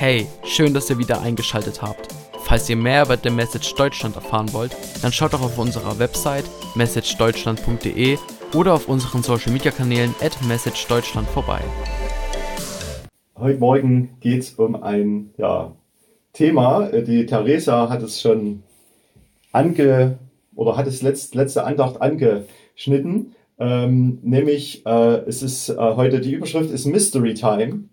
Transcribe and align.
Hey, 0.00 0.28
schön, 0.44 0.74
dass 0.74 0.88
ihr 0.90 0.98
wieder 0.98 1.22
eingeschaltet 1.22 1.82
habt. 1.82 2.14
Falls 2.44 2.70
ihr 2.70 2.76
mehr 2.76 3.02
über 3.02 3.16
The 3.20 3.30
Message 3.30 3.74
Deutschland 3.74 4.14
erfahren 4.14 4.52
wollt, 4.52 4.70
dann 5.02 5.10
schaut 5.10 5.32
doch 5.32 5.42
auf 5.42 5.58
unserer 5.58 5.98
Website 5.98 6.44
messagedeutschland.de 6.76 8.16
oder 8.54 8.74
auf 8.74 8.88
unseren 8.88 9.24
Social 9.24 9.52
Media 9.52 9.72
Kanälen 9.72 10.14
at 10.20 10.38
messagedeutschland 10.46 11.28
vorbei. 11.30 11.58
Heute 13.36 13.58
Morgen 13.58 14.10
geht 14.20 14.42
es 14.42 14.50
um 14.52 14.80
ein 14.80 15.30
ja, 15.36 15.72
Thema. 16.32 16.90
Die 16.92 17.26
Theresa 17.26 17.88
hat 17.88 18.00
es 18.04 18.20
schon 18.20 18.62
ange 19.50 20.16
oder 20.54 20.76
hat 20.76 20.86
es 20.86 21.02
letzt, 21.02 21.34
letzte 21.34 21.64
Andacht 21.64 22.00
angeschnitten. 22.00 23.34
Ähm, 23.58 24.20
nämlich, 24.22 24.86
äh, 24.86 25.24
es 25.26 25.42
ist 25.42 25.70
äh, 25.70 25.76
heute 25.76 26.20
die 26.20 26.34
Überschrift 26.34 26.70
ist 26.70 26.86
Mystery 26.86 27.34
Time. 27.34 27.88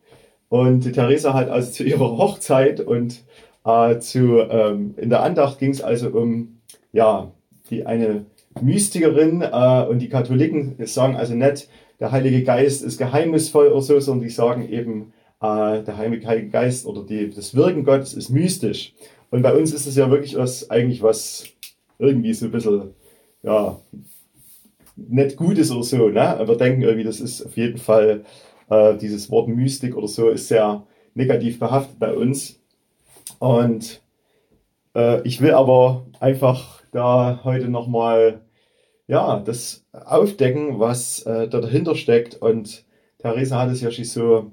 Und 0.56 0.94
Theresa 0.94 1.34
hat 1.34 1.50
also 1.50 1.70
zu 1.70 1.84
ihrer 1.84 2.00
Hochzeit 2.18 2.80
und 2.80 3.24
äh, 3.66 4.00
zu, 4.00 4.40
ähm, 4.40 4.94
in 4.96 5.10
der 5.10 5.22
Andacht 5.22 5.60
ging 5.60 5.72
es 5.72 5.82
also 5.82 6.08
um, 6.12 6.60
ja, 6.94 7.30
die 7.70 7.86
eine 7.86 8.26
Mystikerin 8.62 9.42
äh, 9.42 9.86
und 9.90 10.00
die 10.00 10.08
Katholiken 10.08 10.78
sagen 10.86 11.18
also 11.18 11.34
nicht, 11.36 11.68
der 12.00 12.14
Heilige 12.14 12.42
Geist 12.44 12.84
ist 12.84 12.98
geheimnisvoll 12.98 13.68
oder 13.68 13.82
so, 13.82 14.00
sondern 14.00 14.24
die 14.24 14.34
sagen 14.34 14.70
eben, 14.70 15.12
äh, 15.42 15.84
der 15.84 15.98
Heilige 15.98 16.48
Geist 16.48 16.86
oder 16.86 17.04
die, 17.04 17.30
das 17.32 17.54
Wirken 17.54 17.84
Gottes 17.84 18.14
ist 18.14 18.30
mystisch. 18.30 18.94
Und 19.32 19.42
bei 19.42 19.54
uns 19.54 19.74
ist 19.74 19.88
es 19.88 19.98
ja 19.98 20.10
wirklich 20.10 20.38
was, 20.38 20.70
eigentlich 20.70 21.04
was 21.04 21.48
irgendwie 22.00 22.34
so 22.34 22.46
ein 22.46 22.52
bisschen, 22.52 22.94
ja, 23.44 23.78
nicht 24.96 25.36
gut 25.36 25.58
ist 25.58 25.72
oder 25.72 25.84
so. 25.84 26.08
Ne? 26.08 26.44
Wir 26.46 26.56
denken 26.56 26.82
irgendwie, 26.82 27.04
das 27.04 27.20
ist 27.20 27.46
auf 27.46 27.58
jeden 27.58 27.78
Fall, 27.78 28.24
äh, 28.70 28.96
dieses 28.98 29.30
Wort 29.32 29.48
Mystik 29.48 29.96
oder 29.96 30.08
so 30.08 30.30
ist 30.30 30.48
sehr 30.48 30.84
negativ 31.14 31.60
behaftet 31.60 32.00
bei 32.00 32.14
uns. 32.14 32.60
Und 33.40 34.02
äh, 34.96 35.22
ich 35.28 35.42
will 35.42 35.52
aber 35.52 36.06
einfach 36.20 36.82
da 36.92 37.42
heute 37.44 37.70
nochmal 37.70 38.42
ja, 39.08 39.40
das 39.40 39.86
aufdecken, 39.92 40.80
was 40.80 41.22
äh, 41.24 41.48
da 41.48 41.62
dahinter 41.62 41.96
steckt. 41.96 42.36
Und 42.36 42.86
Theresa 43.20 43.60
hat 43.60 43.70
es 43.72 43.82
ja 43.82 43.92
schon 43.92 44.06
so, 44.06 44.52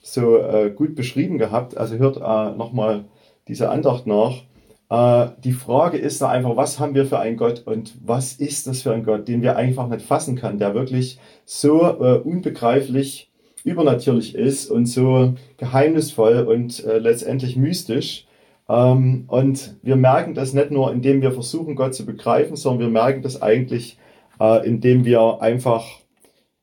so 0.00 0.38
äh, 0.38 0.70
gut 0.70 0.94
beschrieben 0.94 1.38
gehabt. 1.38 1.76
Also 1.76 1.96
hört 1.96 2.16
äh, 2.16 2.56
nochmal 2.56 3.04
diese 3.48 3.68
Andacht 3.68 4.06
nach. 4.06 4.42
Äh, 4.90 5.32
die 5.42 5.52
Frage 5.52 5.98
ist 5.98 6.22
da 6.22 6.28
einfach, 6.28 6.56
was 6.56 6.78
haben 6.78 6.94
wir 6.94 7.06
für 7.06 7.18
einen 7.18 7.36
Gott 7.36 7.62
und 7.66 7.94
was 8.04 8.34
ist 8.34 8.66
das 8.66 8.82
für 8.82 8.92
ein 8.92 9.04
Gott, 9.04 9.28
den 9.28 9.42
wir 9.42 9.56
einfach 9.56 9.88
nicht 9.88 10.02
fassen 10.02 10.36
kann, 10.36 10.58
der 10.58 10.74
wirklich 10.74 11.18
so 11.44 11.82
äh, 11.82 12.18
unbegreiflich 12.18 13.30
übernatürlich 13.64 14.34
ist 14.34 14.70
und 14.70 14.86
so 14.86 15.34
geheimnisvoll 15.56 16.44
und 16.44 16.84
äh, 16.84 16.98
letztendlich 16.98 17.56
mystisch. 17.56 18.26
Ähm, 18.68 19.24
und 19.26 19.76
wir 19.82 19.96
merken 19.96 20.34
das 20.34 20.52
nicht 20.52 20.70
nur, 20.70 20.92
indem 20.92 21.22
wir 21.22 21.32
versuchen, 21.32 21.74
Gott 21.74 21.94
zu 21.94 22.06
begreifen, 22.06 22.56
sondern 22.56 22.80
wir 22.80 22.92
merken 22.92 23.22
das 23.22 23.42
eigentlich, 23.42 23.98
äh, 24.40 24.66
indem 24.66 25.04
wir 25.04 25.40
einfach 25.40 25.86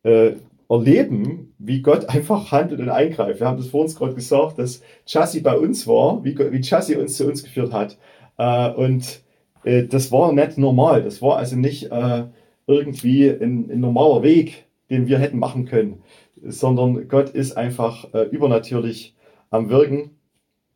äh, 0.03 0.33
erleben, 0.69 1.53
wie 1.59 1.81
Gott 1.81 2.07
einfach 2.09 2.51
handelt 2.51 2.79
und 2.79 2.89
eingreift. 2.89 3.39
Wir 3.39 3.47
haben 3.47 3.57
das 3.57 3.67
vor 3.67 3.81
uns 3.81 3.95
gerade 3.95 4.13
gesagt, 4.13 4.57
dass 4.57 4.81
Chassis 5.05 5.43
bei 5.43 5.57
uns 5.57 5.85
war, 5.87 6.23
wie, 6.23 6.37
wie 6.37 6.61
Chassis 6.61 6.97
uns 6.97 7.17
zu 7.17 7.27
uns 7.27 7.43
geführt 7.43 7.73
hat. 7.73 7.97
Äh, 8.37 8.71
und 8.71 9.21
äh, 9.63 9.83
das 9.83 10.11
war 10.11 10.31
nicht 10.31 10.57
normal. 10.57 11.03
Das 11.03 11.21
war 11.21 11.37
also 11.37 11.55
nicht 11.55 11.91
äh, 11.91 12.23
irgendwie 12.67 13.29
ein, 13.29 13.69
ein, 13.69 13.79
normaler 13.79 14.23
Weg, 14.23 14.65
den 14.89 15.07
wir 15.07 15.19
hätten 15.19 15.39
machen 15.39 15.65
können, 15.65 16.01
sondern 16.43 17.07
Gott 17.07 17.29
ist 17.29 17.57
einfach 17.57 18.13
äh, 18.13 18.23
übernatürlich 18.23 19.15
am 19.49 19.69
Wirken. 19.69 20.11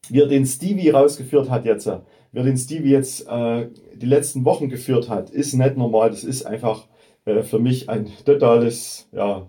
Wie 0.09 0.21
er 0.21 0.27
den 0.27 0.45
Stevie 0.45 0.89
rausgeführt 0.89 1.49
hat 1.49 1.65
jetzt, 1.65 1.87
wie 1.87 2.37
er 2.37 2.43
den 2.43 2.57
Stevie 2.57 2.91
jetzt 2.91 3.27
äh, 3.27 3.67
die 3.95 4.05
letzten 4.05 4.45
Wochen 4.45 4.69
geführt 4.69 5.09
hat, 5.09 5.29
ist 5.29 5.53
nicht 5.53 5.77
normal. 5.77 6.11
Das 6.11 6.23
ist 6.23 6.45
einfach 6.45 6.87
äh, 7.25 7.41
für 7.41 7.59
mich 7.59 7.89
ein 7.89 8.07
totales 8.25 9.09
ja, 9.11 9.47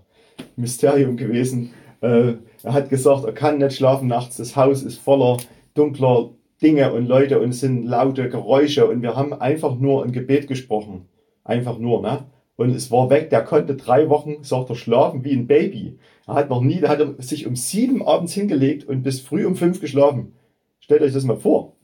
Mysterium 0.57 1.17
gewesen. 1.17 1.73
er 2.01 2.39
hat 2.63 2.91
gesagt, 2.91 3.25
er 3.25 3.33
kann 3.33 3.59
nicht 3.59 3.77
schlafen 3.77 4.07
nachts. 4.07 4.37
Das 4.37 4.55
Haus 4.55 4.83
ist 4.83 4.99
voller 4.99 5.39
dunkler 5.75 6.31
Dinge 6.63 6.93
und 6.93 7.07
Leute 7.07 7.41
und 7.41 7.51
es 7.51 7.61
sind 7.61 7.85
laute 7.85 8.29
Geräusche 8.29 8.87
und 8.87 9.03
wir 9.03 9.17
haben 9.17 9.33
einfach 9.33 9.77
nur 9.77 10.05
ein 10.05 10.13
Gebet 10.13 10.47
gesprochen. 10.47 11.09
Einfach 11.45 11.79
nur, 11.79 12.03
ne? 12.03 12.25
Und 12.57 12.71
es 12.71 12.91
war 12.91 13.11
weg. 13.11 13.31
Der 13.31 13.45
konnte 13.45 13.77
drei 13.77 14.09
Wochen, 14.09 14.43
sagt 14.43 14.71
er, 14.71 14.77
schlafen 14.77 15.25
wie 15.25 15.33
ein 15.33 15.47
Baby. 15.47 15.99
Er 16.27 16.35
hat 16.35 16.51
noch 16.51 16.63
nie, 16.63 16.81
der 16.81 16.89
hat 16.89 17.23
sich 17.23 17.47
um 17.47 17.55
sieben 17.55 18.05
abends 18.07 18.33
hingelegt 18.33 18.85
und 18.85 19.03
bis 19.03 19.21
früh 19.21 19.45
um 19.45 19.57
fünf 19.57 19.81
geschlafen. 19.81 20.33
Stellt 20.81 21.03
euch 21.03 21.13
das 21.13 21.25
mal 21.25 21.37
vor. 21.37 21.75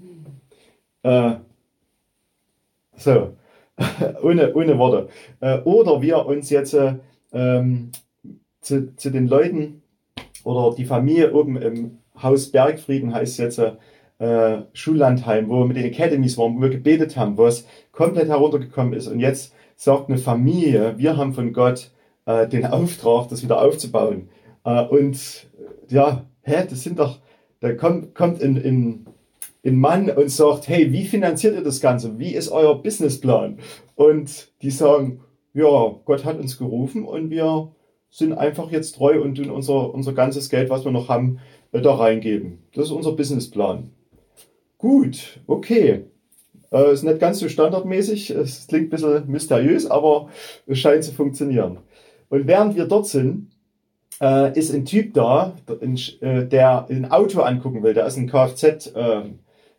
Äh, 1.03 1.35
so, 2.97 3.37
ohne, 4.23 4.55
ohne 4.55 4.79
Worte. 4.79 5.09
Äh, 5.41 5.59
oder 5.61 6.01
wir 6.01 6.25
uns 6.27 6.51
jetzt 6.51 6.75
äh, 6.75 6.95
ähm, 7.33 7.91
zu, 8.61 8.95
zu 8.97 9.11
den 9.11 9.27
Leuten 9.27 9.83
oder 10.45 10.75
die 10.75 10.85
Familie 10.85 11.33
oben 11.35 11.57
im 11.57 11.99
Haus 12.21 12.51
Bergfrieden 12.51 13.15
heißt 13.15 13.39
jetzt, 13.39 13.61
äh, 14.23 14.63
Schullandheim, 14.73 15.49
wo 15.49 15.59
wir 15.59 15.67
mit 15.67 15.77
den 15.77 15.87
Academies 15.87 16.39
waren, 16.39 16.57
wo 16.57 16.63
wir 16.63 16.71
gebetet 16.71 17.17
haben, 17.17 17.37
wo 17.37 17.47
es 17.47 17.67
komplett 17.91 18.29
heruntergekommen 18.29 18.93
ist. 18.93 19.09
Und 19.09 19.19
jetzt 19.19 19.53
sagt 19.83 20.09
eine 20.09 20.19
Familie, 20.19 20.95
wir 20.97 21.17
haben 21.17 21.33
von 21.33 21.53
Gott 21.53 21.91
äh, 22.25 22.47
den 22.47 22.67
Auftrag, 22.67 23.29
das 23.31 23.43
wieder 23.43 23.61
aufzubauen. 23.61 24.29
Äh, 24.63 24.85
und 24.85 25.49
ja, 25.89 26.25
hä, 26.43 26.65
das 26.71 26.85
sind 26.85 27.01
doch, 27.01 27.19
da 27.59 27.75
kommt, 27.75 28.15
kommt 28.15 28.41
in, 28.41 28.57
in, 28.57 29.07
ein 29.67 29.81
Mann 29.81 30.09
und 30.09 30.31
sagt, 30.31 30.69
hey, 30.69 30.93
wie 30.93 31.05
finanziert 31.05 31.57
ihr 31.57 31.65
das 31.65 31.81
Ganze? 31.81 32.17
Wie 32.21 32.33
ist 32.33 32.53
euer 32.53 32.81
Businessplan? 32.81 33.59
Und 33.97 34.53
die 34.63 34.71
sagen, 34.71 35.21
ja, 35.53 35.97
Gott 36.05 36.25
hat 36.25 36.39
uns 36.39 36.59
gerufen 36.59 37.05
und 37.05 37.31
wir 37.31 37.73
sind 38.09 38.35
einfach 38.35 38.71
jetzt 38.71 38.95
treu 38.95 39.21
und 39.21 39.35
tun 39.35 39.51
unser, 39.51 39.93
unser 39.93 40.13
ganzes 40.13 40.49
Geld, 40.49 40.71
was 40.71 40.85
wir 40.85 40.93
noch 40.93 41.09
haben, 41.09 41.41
äh, 41.73 41.81
da 41.81 41.95
reingeben. 41.95 42.59
Das 42.73 42.85
ist 42.85 42.93
unser 42.93 43.17
Businessplan. 43.17 43.91
Gut, 44.79 45.41
okay. 45.49 46.05
Äh, 46.73 46.93
ist 46.93 47.05
nicht 47.05 47.21
ganz 47.21 47.39
so 47.39 47.49
standardmäßig. 47.49 48.31
Es 48.31 48.67
klingt 48.67 48.87
ein 48.87 48.91
bisschen 48.91 49.31
mysteriös, 49.31 49.91
aber 49.91 50.29
es 50.67 50.79
scheint 50.79 51.05
zu 51.05 51.13
funktionieren. 51.13 51.79
Und 52.29 52.47
während 52.47 52.77
wir 52.77 52.87
dort 52.87 53.07
sind, 53.07 53.49
äh, 54.21 54.59
ist 54.59 54.73
ein 54.73 54.85
Typ 54.85 55.13
da, 55.15 55.55
äh, 55.69 56.45
der 56.45 56.87
ein 56.89 57.11
Auto 57.11 57.43
angucken 57.43 57.83
will. 57.83 57.95
Der 57.95 58.07
ist 58.07 58.17
ein 58.17 58.29
Kfz, 58.29 58.93
äh, 58.95 59.23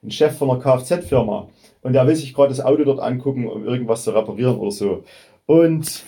ein 0.04 0.12
Chef 0.12 0.38
von 0.38 0.52
einer 0.52 0.60
Kfz-Firma. 0.60 1.50
Und 1.82 1.94
der 1.94 2.08
will 2.08 2.16
sich 2.16 2.34
gerade 2.34 2.50
das 2.50 2.64
Auto 2.64 2.84
dort 2.84 3.00
angucken, 3.00 3.48
um 3.48 3.66
irgendwas 3.66 4.04
zu 4.04 4.12
reparieren 4.12 4.58
oder 4.58 4.72
so. 4.72 5.04
Und 5.46 6.04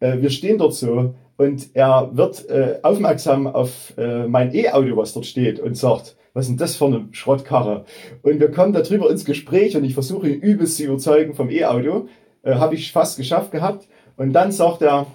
äh, 0.00 0.18
wir 0.20 0.30
stehen 0.30 0.58
dort 0.58 0.74
so 0.74 1.14
und 1.36 1.68
er 1.74 2.10
wird 2.12 2.48
äh, 2.48 2.78
aufmerksam 2.82 3.46
auf 3.46 3.96
äh, 3.98 4.26
mein 4.26 4.54
E-Auto, 4.54 4.96
was 4.96 5.12
dort 5.12 5.26
steht 5.26 5.60
und 5.60 5.76
sagt, 5.76 6.16
was 6.38 6.44
ist 6.44 6.50
denn 6.50 6.56
das 6.58 6.76
für 6.76 6.86
eine 6.86 7.08
Schrottkarre? 7.10 7.84
Und 8.22 8.38
wir 8.38 8.52
kommen 8.52 8.72
darüber 8.72 9.10
ins 9.10 9.24
Gespräch 9.24 9.76
und 9.76 9.82
ich 9.82 9.94
versuche 9.94 10.28
ihn 10.28 10.40
übelst 10.40 10.76
zu 10.76 10.84
überzeugen 10.84 11.34
vom 11.34 11.50
E-Auto. 11.50 12.06
Äh, 12.44 12.54
Habe 12.54 12.76
ich 12.76 12.92
fast 12.92 13.16
geschafft 13.16 13.50
gehabt. 13.50 13.88
Und 14.16 14.32
dann 14.32 14.52
sagt 14.52 14.82
er, 14.82 15.08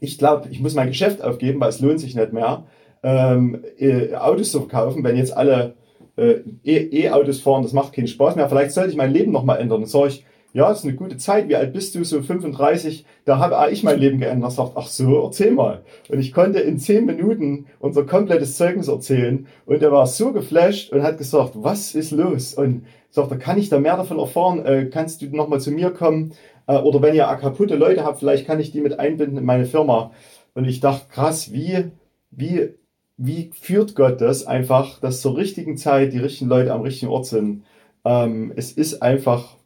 ich 0.00 0.18
glaube, 0.18 0.48
ich 0.50 0.58
muss 0.58 0.74
mein 0.74 0.88
Geschäft 0.88 1.22
aufgeben, 1.22 1.60
weil 1.60 1.68
es 1.68 1.80
lohnt 1.80 2.00
sich 2.00 2.16
nicht 2.16 2.32
mehr, 2.32 2.64
ähm, 3.04 3.62
äh, 3.78 4.16
Autos 4.16 4.50
zu 4.50 4.58
verkaufen, 4.58 5.04
wenn 5.04 5.16
jetzt 5.16 5.36
alle 5.36 5.74
äh, 6.16 6.40
E-Autos 6.64 7.40
fahren, 7.40 7.62
das 7.62 7.72
macht 7.72 7.92
keinen 7.92 8.08
Spaß 8.08 8.34
mehr. 8.34 8.48
Vielleicht 8.48 8.72
sollte 8.72 8.90
ich 8.90 8.96
mein 8.96 9.12
Leben 9.12 9.30
nochmal 9.30 9.60
ändern. 9.60 9.82
Und 9.82 9.88
sage 9.88 10.08
ich, 10.08 10.24
ja, 10.52 10.70
ist 10.70 10.84
eine 10.84 10.94
gute 10.94 11.16
Zeit. 11.16 11.48
Wie 11.48 11.56
alt 11.56 11.72
bist 11.72 11.94
du? 11.94 12.04
So 12.04 12.22
35. 12.22 13.04
Da 13.24 13.38
habe 13.38 13.70
ich 13.70 13.84
mein 13.84 14.00
Leben 14.00 14.18
geändert. 14.18 14.52
Sagt, 14.52 14.72
ach 14.74 14.88
so, 14.88 15.22
erzähl 15.24 15.52
mal. 15.52 15.82
Und 16.08 16.18
ich 16.18 16.32
konnte 16.32 16.58
in 16.58 16.78
zehn 16.78 17.06
Minuten 17.06 17.66
unser 17.78 18.04
komplettes 18.04 18.56
Zeugnis 18.56 18.88
erzählen. 18.88 19.46
Und 19.66 19.82
er 19.82 19.92
war 19.92 20.06
so 20.06 20.32
geflasht 20.32 20.92
und 20.92 21.02
hat 21.02 21.18
gesagt, 21.18 21.52
was 21.54 21.94
ist 21.94 22.10
los? 22.10 22.54
Und 22.54 22.84
sagt, 23.10 23.30
da 23.30 23.36
kann 23.36 23.58
ich 23.58 23.68
da 23.68 23.78
mehr 23.78 23.96
davon 23.96 24.18
erfahren? 24.18 24.64
Äh, 24.64 24.86
kannst 24.86 25.22
du 25.22 25.26
nochmal 25.26 25.60
zu 25.60 25.70
mir 25.70 25.90
kommen? 25.90 26.32
Äh, 26.66 26.78
oder 26.78 27.00
wenn 27.00 27.14
ihr 27.14 27.24
kaputte 27.40 27.76
Leute 27.76 28.04
habt, 28.04 28.18
vielleicht 28.18 28.46
kann 28.46 28.58
ich 28.58 28.72
die 28.72 28.80
mit 28.80 28.98
einbinden 28.98 29.38
in 29.38 29.44
meine 29.44 29.66
Firma. 29.66 30.10
Und 30.54 30.64
ich 30.64 30.80
dachte, 30.80 31.06
krass, 31.10 31.52
wie, 31.52 31.90
wie, 32.32 32.74
wie 33.16 33.50
führt 33.54 33.94
Gott 33.94 34.20
das 34.20 34.46
einfach, 34.46 35.00
dass 35.00 35.20
zur 35.20 35.36
richtigen 35.36 35.76
Zeit 35.76 36.12
die 36.12 36.18
richtigen 36.18 36.50
Leute 36.50 36.72
am 36.72 36.82
richtigen 36.82 37.12
Ort 37.12 37.26
sind? 37.26 37.64
Ähm, 38.04 38.52
es 38.56 38.72
ist 38.72 39.02
einfach 39.02 39.59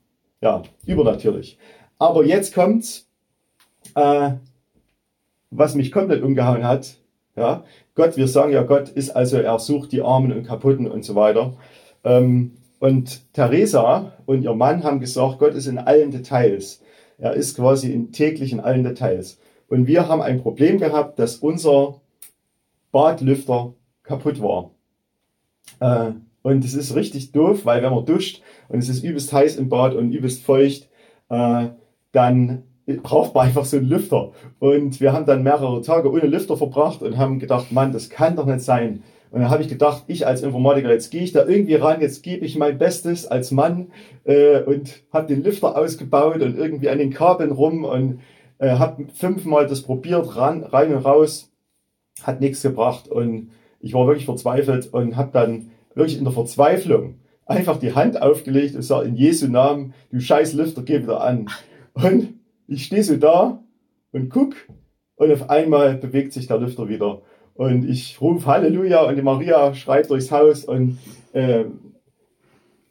ja, 0.44 0.62
übernatürlich. 0.84 1.58
Aber 1.98 2.24
jetzt 2.24 2.54
kommt's, 2.54 3.08
äh, 3.94 4.32
was 5.50 5.74
mich 5.74 5.90
komplett 5.90 6.22
umgehauen 6.22 6.64
hat. 6.64 6.96
Ja, 7.34 7.64
Gott, 7.94 8.16
wir 8.16 8.28
sagen 8.28 8.52
ja, 8.52 8.62
Gott 8.62 8.90
ist 8.90 9.10
also, 9.10 9.38
er 9.38 9.58
sucht 9.58 9.90
die 9.90 10.02
Armen 10.02 10.32
und 10.32 10.44
Kaputten 10.44 10.86
und 10.86 11.04
so 11.04 11.14
weiter. 11.14 11.54
Ähm, 12.04 12.58
und 12.78 13.32
Theresa 13.32 14.12
und 14.26 14.42
ihr 14.42 14.54
Mann 14.54 14.84
haben 14.84 15.00
gesagt, 15.00 15.38
Gott 15.38 15.54
ist 15.54 15.66
in 15.66 15.78
allen 15.78 16.10
Details. 16.10 16.82
Er 17.16 17.32
ist 17.32 17.56
quasi 17.56 17.92
in, 17.92 18.12
täglich 18.12 18.52
in 18.52 18.60
allen 18.60 18.84
Details. 18.84 19.38
Und 19.68 19.86
wir 19.86 20.08
haben 20.08 20.20
ein 20.20 20.42
Problem 20.42 20.78
gehabt, 20.78 21.18
dass 21.18 21.36
unser 21.36 22.02
Badlüfter 22.92 23.72
kaputt 24.02 24.42
war. 24.42 24.70
Äh, 25.80 26.12
und 26.44 26.62
es 26.62 26.74
ist 26.74 26.94
richtig 26.94 27.32
doof, 27.32 27.64
weil 27.64 27.82
wenn 27.82 27.92
man 27.92 28.04
duscht 28.04 28.42
und 28.68 28.78
es 28.78 28.90
ist 28.90 29.02
übelst 29.02 29.32
heiß 29.32 29.56
im 29.56 29.70
Bad 29.70 29.94
und 29.94 30.12
übelst 30.12 30.42
feucht, 30.42 30.90
äh, 31.30 31.68
dann 32.12 32.64
braucht 33.02 33.34
man 33.34 33.46
einfach 33.46 33.64
so 33.64 33.78
einen 33.78 33.88
Lüfter. 33.88 34.32
Und 34.58 35.00
wir 35.00 35.14
haben 35.14 35.24
dann 35.24 35.42
mehrere 35.42 35.80
Tage 35.80 36.12
ohne 36.12 36.26
Lüfter 36.26 36.58
verbracht 36.58 37.00
und 37.00 37.16
haben 37.16 37.38
gedacht, 37.38 37.72
Mann, 37.72 37.92
das 37.92 38.10
kann 38.10 38.36
doch 38.36 38.44
nicht 38.44 38.60
sein. 38.60 39.02
Und 39.30 39.40
dann 39.40 39.48
habe 39.48 39.62
ich 39.62 39.70
gedacht, 39.70 40.04
ich 40.06 40.26
als 40.26 40.42
Informatiker, 40.42 40.92
jetzt 40.92 41.10
gehe 41.10 41.22
ich 41.22 41.32
da 41.32 41.46
irgendwie 41.46 41.76
ran, 41.76 42.02
jetzt 42.02 42.22
gebe 42.22 42.44
ich 42.44 42.58
mein 42.58 42.76
Bestes 42.76 43.26
als 43.26 43.50
Mann 43.50 43.90
äh, 44.24 44.60
und 44.60 45.02
habe 45.14 45.28
den 45.28 45.42
Lüfter 45.42 45.78
ausgebaut 45.78 46.42
und 46.42 46.58
irgendwie 46.58 46.90
an 46.90 46.98
den 46.98 47.10
Kabeln 47.10 47.52
rum 47.52 47.86
und 47.86 48.20
äh, 48.58 48.76
habe 48.76 49.06
fünfmal 49.14 49.66
das 49.66 49.80
probiert, 49.80 50.36
ran, 50.36 50.62
rein 50.62 50.94
und 50.94 51.06
raus, 51.06 51.50
hat 52.22 52.42
nichts 52.42 52.60
gebracht 52.60 53.08
und 53.08 53.50
ich 53.80 53.94
war 53.94 54.06
wirklich 54.06 54.26
verzweifelt 54.26 54.92
und 54.92 55.16
habe 55.16 55.30
dann 55.32 55.70
wirklich 55.94 56.18
in 56.18 56.24
der 56.24 56.32
Verzweiflung 56.32 57.20
einfach 57.46 57.78
die 57.78 57.94
Hand 57.94 58.20
aufgelegt 58.20 58.74
und 58.74 58.82
sage, 58.82 59.08
in 59.08 59.16
Jesu 59.16 59.48
Namen, 59.48 59.94
du 60.10 60.20
scheiß 60.20 60.54
Lüfter, 60.54 60.82
geh 60.82 61.02
wieder 61.02 61.20
an. 61.20 61.48
Und 61.94 62.34
ich 62.66 62.86
stehe 62.86 63.04
so 63.04 63.16
da 63.16 63.62
und 64.12 64.30
guck 64.30 64.54
und 65.16 65.32
auf 65.32 65.50
einmal 65.50 65.96
bewegt 65.96 66.32
sich 66.32 66.46
der 66.46 66.58
Lüfter 66.58 66.88
wieder. 66.88 67.22
Und 67.54 67.88
ich 67.88 68.20
rufe 68.20 68.46
Halleluja 68.46 69.02
und 69.02 69.16
die 69.16 69.22
Maria 69.22 69.74
schreit 69.74 70.10
durchs 70.10 70.30
Haus. 70.32 70.64
Und 70.64 70.98
äh, 71.32 71.64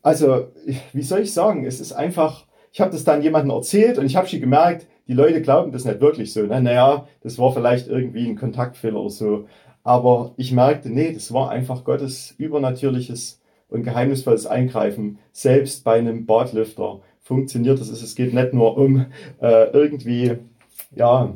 also, 0.02 0.48
wie 0.94 1.02
soll 1.02 1.22
ich 1.22 1.34
sagen, 1.34 1.66
es 1.66 1.80
ist 1.80 1.92
einfach, 1.92 2.46
ich 2.72 2.80
habe 2.80 2.92
das 2.92 3.04
dann 3.04 3.22
jemandem 3.22 3.52
erzählt 3.52 3.98
und 3.98 4.06
ich 4.06 4.16
habe 4.16 4.28
schon 4.28 4.40
gemerkt, 4.40 4.88
die 5.08 5.14
Leute 5.14 5.42
glauben 5.42 5.72
das 5.72 5.84
nicht 5.84 6.00
wirklich 6.00 6.32
so. 6.32 6.44
Ne? 6.44 6.62
Naja, 6.62 7.08
das 7.22 7.38
war 7.38 7.54
vielleicht 7.54 7.90
irgendwie 7.90 8.26
ein 8.26 8.38
Kontaktfehler 8.38 9.00
oder 9.00 9.10
so. 9.10 9.48
Aber 9.84 10.34
ich 10.38 10.52
merkte, 10.52 10.90
nee, 10.90 11.12
das 11.12 11.34
war 11.34 11.50
einfach 11.50 11.84
Gottes 11.84 12.34
übernatürliches 12.38 13.42
und 13.68 13.84
geheimnisvolles 13.84 14.46
Eingreifen, 14.46 15.20
selbst 15.32 15.84
bei 15.84 15.98
einem 15.98 16.26
Badlüfter 16.26 17.02
funktioniert 17.22 17.80
das. 17.80 17.90
Es 17.90 18.16
geht 18.16 18.34
nicht 18.34 18.54
nur 18.54 18.78
um 18.78 19.08
äh, 19.42 19.70
irgendwie, 19.72 20.38
ja, 20.96 21.36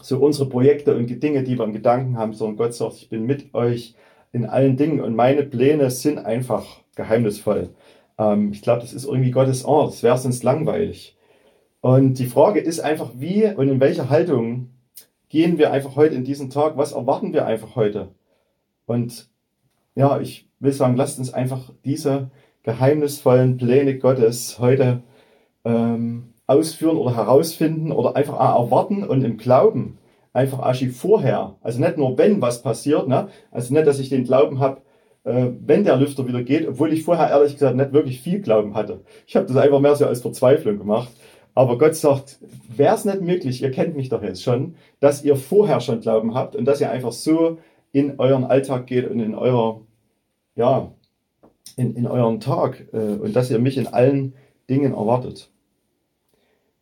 so 0.00 0.18
unsere 0.18 0.48
Projekte 0.48 0.96
und 0.96 1.22
Dinge, 1.22 1.42
die 1.42 1.58
wir 1.58 1.64
im 1.64 1.72
Gedanken 1.72 2.16
haben, 2.16 2.32
sondern 2.32 2.56
Gott 2.56 2.74
sagt, 2.74 2.96
ich 2.96 3.08
bin 3.08 3.24
mit 3.26 3.54
euch 3.54 3.94
in 4.32 4.46
allen 4.46 4.76
Dingen 4.76 5.00
und 5.00 5.16
meine 5.16 5.42
Pläne 5.42 5.90
sind 5.90 6.18
einfach 6.18 6.64
geheimnisvoll. 6.94 7.70
Ähm, 8.18 8.52
ich 8.52 8.62
glaube, 8.62 8.82
das 8.82 8.92
ist 8.92 9.06
irgendwie 9.06 9.30
Gottes 9.30 9.64
Art, 9.64 9.92
es 9.92 10.02
wäre 10.02 10.18
sonst 10.18 10.44
langweilig. 10.44 11.16
Und 11.80 12.18
die 12.18 12.26
Frage 12.26 12.60
ist 12.60 12.80
einfach, 12.80 13.12
wie 13.16 13.46
und 13.46 13.68
in 13.68 13.80
welcher 13.80 14.10
Haltung 14.10 14.57
gehen 15.28 15.58
wir 15.58 15.72
einfach 15.72 15.96
heute 15.96 16.14
in 16.14 16.24
diesen 16.24 16.50
Tag, 16.50 16.76
was 16.76 16.92
erwarten 16.92 17.32
wir 17.32 17.46
einfach 17.46 17.76
heute? 17.76 18.08
Und 18.86 19.28
ja, 19.94 20.20
ich 20.20 20.48
will 20.60 20.72
sagen, 20.72 20.96
lasst 20.96 21.18
uns 21.18 21.32
einfach 21.32 21.70
diese 21.84 22.30
geheimnisvollen 22.62 23.56
Pläne 23.56 23.98
Gottes 23.98 24.58
heute 24.58 25.02
ähm, 25.64 26.34
ausführen 26.46 26.96
oder 26.96 27.14
herausfinden 27.14 27.92
oder 27.92 28.16
einfach 28.16 28.38
erwarten 28.38 29.04
und 29.04 29.22
im 29.22 29.36
Glauben 29.36 29.98
einfach 30.32 30.60
Aschi 30.60 30.88
vorher, 30.88 31.56
also 31.62 31.80
nicht 31.80 31.96
nur 31.96 32.16
wenn 32.16 32.40
was 32.40 32.62
passiert, 32.62 33.08
ne? 33.08 33.28
also 33.50 33.74
nicht, 33.74 33.86
dass 33.86 33.98
ich 33.98 34.08
den 34.08 34.24
Glauben 34.24 34.60
habe, 34.60 34.80
äh, 35.24 35.48
wenn 35.64 35.84
der 35.84 35.96
Lüfter 35.96 36.26
wieder 36.26 36.42
geht, 36.42 36.66
obwohl 36.66 36.92
ich 36.92 37.04
vorher 37.04 37.28
ehrlich 37.28 37.54
gesagt 37.54 37.76
nicht 37.76 37.92
wirklich 37.92 38.20
viel 38.20 38.40
Glauben 38.40 38.74
hatte. 38.74 39.00
Ich 39.26 39.36
habe 39.36 39.46
das 39.46 39.56
einfach 39.56 39.80
mehr 39.80 39.96
so 39.96 40.06
als 40.06 40.22
Verzweiflung 40.22 40.78
gemacht. 40.78 41.08
Aber 41.58 41.76
Gott 41.76 41.96
sagt, 41.96 42.38
wäre 42.68 42.94
es 42.94 43.04
nicht 43.04 43.20
möglich, 43.20 43.62
ihr 43.62 43.72
kennt 43.72 43.96
mich 43.96 44.10
doch 44.10 44.22
jetzt 44.22 44.44
schon, 44.44 44.76
dass 45.00 45.24
ihr 45.24 45.34
vorher 45.34 45.80
schon 45.80 45.98
Glauben 45.98 46.32
habt 46.32 46.54
und 46.54 46.64
dass 46.66 46.80
ihr 46.80 46.88
einfach 46.88 47.10
so 47.10 47.58
in 47.90 48.20
euren 48.20 48.44
Alltag 48.44 48.86
geht 48.86 49.10
und 49.10 49.18
in 49.18 49.34
euer, 49.34 49.80
ja, 50.54 50.92
in, 51.74 51.96
in 51.96 52.06
euren 52.06 52.38
Tag 52.38 52.86
äh, 52.92 52.96
und 52.96 53.34
dass 53.34 53.50
ihr 53.50 53.58
mich 53.58 53.76
in 53.76 53.88
allen 53.88 54.34
Dingen 54.70 54.94
erwartet. 54.94 55.50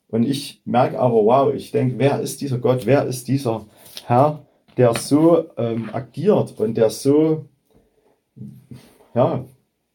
Und 0.09 0.25
ich 0.25 0.61
merke 0.67 1.01
aber, 1.01 1.25
wow, 1.25 1.55
ich 1.55 1.71
denke, 1.71 1.95
wer 1.97 2.21
ist 2.21 2.43
dieser 2.43 2.59
Gott, 2.59 2.85
wer 2.85 3.07
ist 3.07 3.29
dieser 3.29 3.65
Herr, 4.05 4.45
der 4.77 4.93
so 4.93 5.47
ähm, 5.57 5.89
agiert 5.91 6.61
und 6.61 6.77
der 6.77 6.91
so, 6.91 7.47
ja, 9.15 9.43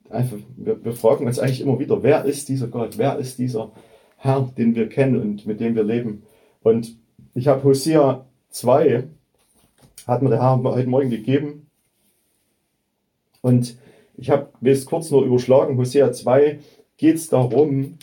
einfach, 0.10 0.38
wir, 0.58 0.84
wir 0.84 0.94
fragen 0.94 1.28
uns 1.28 1.38
eigentlich 1.38 1.62
immer 1.62 1.78
wieder, 1.78 2.02
wer 2.02 2.26
ist 2.26 2.50
dieser 2.50 2.68
Gott, 2.68 2.98
wer 2.98 3.20
ist 3.20 3.38
dieser 3.38 3.60
Herr, 3.60 3.91
den 4.24 4.76
wir 4.76 4.90
kennen 4.90 5.22
und 5.22 5.46
mit 5.46 5.60
dem 5.60 5.76
wir 5.76 5.84
leben. 5.84 6.24
Und 6.62 6.96
ich 7.34 7.48
habe 7.48 7.64
Hosea 7.64 8.26
2, 8.50 9.04
hat 10.08 10.22
mir 10.22 10.30
der 10.30 10.42
Herr 10.42 10.62
heute 10.64 10.90
Morgen 10.90 11.10
gegeben. 11.10 11.68
Und 13.42 13.78
ich 14.18 14.30
habe 14.30 14.50
es 14.62 14.86
kurz 14.86 15.10
nur 15.10 15.26
überschlagen. 15.26 15.78
Hosea 15.78 16.12
2 16.12 16.60
geht 16.98 17.16
es 17.16 17.30
darum, 17.30 17.98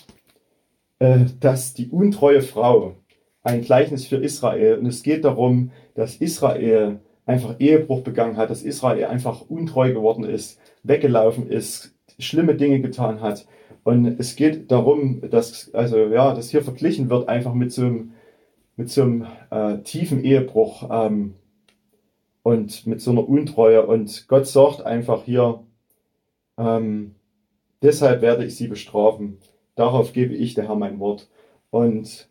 äh, 0.99 1.26
dass 1.41 1.75
die 1.75 1.88
untreue 1.88 2.43
Frau 2.43 2.94
ein 3.43 3.62
Gleichnis 3.62 4.06
für 4.06 4.17
Israel 4.17 4.79
und 4.79 4.87
es 4.87 5.03
geht 5.03 5.25
darum, 5.25 5.70
dass 5.94 6.17
Israel 6.17 7.00
einfach 7.25 7.56
Ehebruch 7.61 8.03
begangen 8.03 8.37
hat, 8.37 8.50
dass 8.50 8.62
Israel 8.62 9.05
einfach 9.06 9.43
untreu 9.43 9.93
geworden 9.93 10.25
ist, 10.25 10.59
weggelaufen 10.82 11.49
ist, 11.49 11.94
schlimme 12.19 12.55
Dinge 12.55 12.81
getan 12.81 13.20
hat. 13.20 13.47
Und 13.85 14.06
es 14.19 14.37
geht 14.37 14.70
darum, 14.70 15.23
dass, 15.31 15.73
also, 15.75 15.99
ja, 16.09 16.35
dass 16.35 16.50
hier 16.50 16.62
verglichen 16.62 17.11
wird 17.11 17.29
einfach 17.29 17.55
mit 17.55 17.73
so 17.73 17.82
einem, 17.82 18.12
mit 18.76 18.91
so 18.91 19.03
einem 19.03 19.26
äh, 19.50 19.79
tiefen 19.79 20.23
Ehebruch 20.23 20.88
ähm, 20.91 21.35
und 22.43 22.87
mit 22.87 23.00
so 23.00 23.12
einer 23.12 23.29
Untreue. 23.29 23.87
Und 23.87 24.29
Gott 24.29 24.47
sagt 24.47 24.82
einfach 24.82 25.25
hier, 25.25 25.61
ähm, 26.59 27.15
deshalb 27.82 28.20
werde 28.20 28.44
ich 28.44 28.56
sie 28.56 28.69
bestrafen. 28.69 29.38
Darauf 29.75 30.12
gebe 30.12 30.35
ich 30.35 30.55
der 30.55 30.69
Herr 30.69 30.76
mein 30.76 30.99
Wort. 30.99 31.29
Und, 31.70 32.29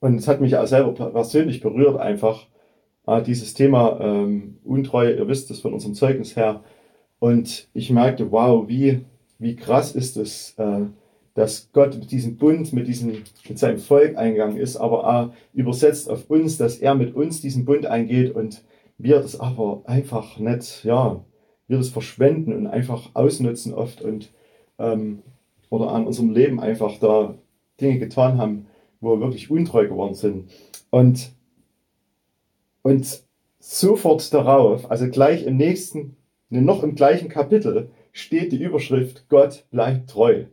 und 0.00 0.16
es 0.16 0.28
hat 0.28 0.40
mich 0.40 0.56
auch 0.56 0.66
selber 0.66 0.92
persönlich 0.92 1.60
berührt, 1.60 1.98
einfach 1.98 2.46
äh, 3.06 3.22
dieses 3.22 3.54
Thema 3.54 4.00
ähm, 4.00 4.58
Untreue. 4.64 5.16
Ihr 5.16 5.28
wisst 5.28 5.50
es 5.50 5.60
von 5.60 5.72
unserem 5.72 5.94
Zeugnis 5.94 6.36
her. 6.36 6.62
Und 7.18 7.68
ich 7.72 7.90
merkte, 7.90 8.30
wow, 8.30 8.68
wie, 8.68 9.04
wie 9.38 9.56
krass 9.56 9.94
ist 9.94 10.16
es, 10.16 10.54
äh, 10.58 10.82
dass 11.34 11.70
Gott 11.72 11.96
mit 11.98 12.10
diesem 12.10 12.36
Bund, 12.36 12.72
mit, 12.72 12.88
diesem, 12.88 13.22
mit 13.48 13.58
seinem 13.58 13.78
Volk 13.78 14.16
eingegangen 14.16 14.56
ist, 14.56 14.76
aber 14.76 15.06
auch 15.06 15.32
übersetzt 15.52 16.08
auf 16.10 16.30
uns, 16.30 16.56
dass 16.56 16.78
er 16.78 16.94
mit 16.94 17.14
uns 17.14 17.40
diesen 17.40 17.64
Bund 17.64 17.86
eingeht 17.86 18.34
und 18.34 18.62
wir 18.98 19.20
das 19.20 19.38
aber 19.38 19.82
einfach 19.84 20.38
nicht, 20.38 20.84
ja, 20.84 21.20
wir 21.68 21.78
das 21.78 21.90
verschwenden 21.90 22.54
und 22.54 22.66
einfach 22.66 23.10
ausnutzen 23.14 23.74
oft 23.74 24.00
und 24.00 24.30
ähm, 24.78 25.22
oder 25.68 25.90
an 25.90 26.06
unserem 26.06 26.30
Leben 26.30 26.60
einfach 26.60 26.98
da 27.00 27.34
Dinge 27.80 27.98
getan 27.98 28.38
haben, 28.38 28.66
wo 29.00 29.16
wir 29.16 29.20
wirklich 29.20 29.50
untreu 29.50 29.86
geworden 29.86 30.14
sind. 30.14 30.50
Und, 30.90 31.32
und 32.82 33.22
sofort 33.58 34.32
darauf, 34.32 34.90
also 34.90 35.08
gleich 35.08 35.44
im 35.44 35.56
nächsten, 35.56 36.16
noch 36.50 36.82
im 36.82 36.94
gleichen 36.94 37.28
Kapitel, 37.28 37.90
steht 38.12 38.52
die 38.52 38.62
Überschrift 38.62 39.28
Gott 39.28 39.64
bleibt 39.70 40.10
treu. 40.10 40.44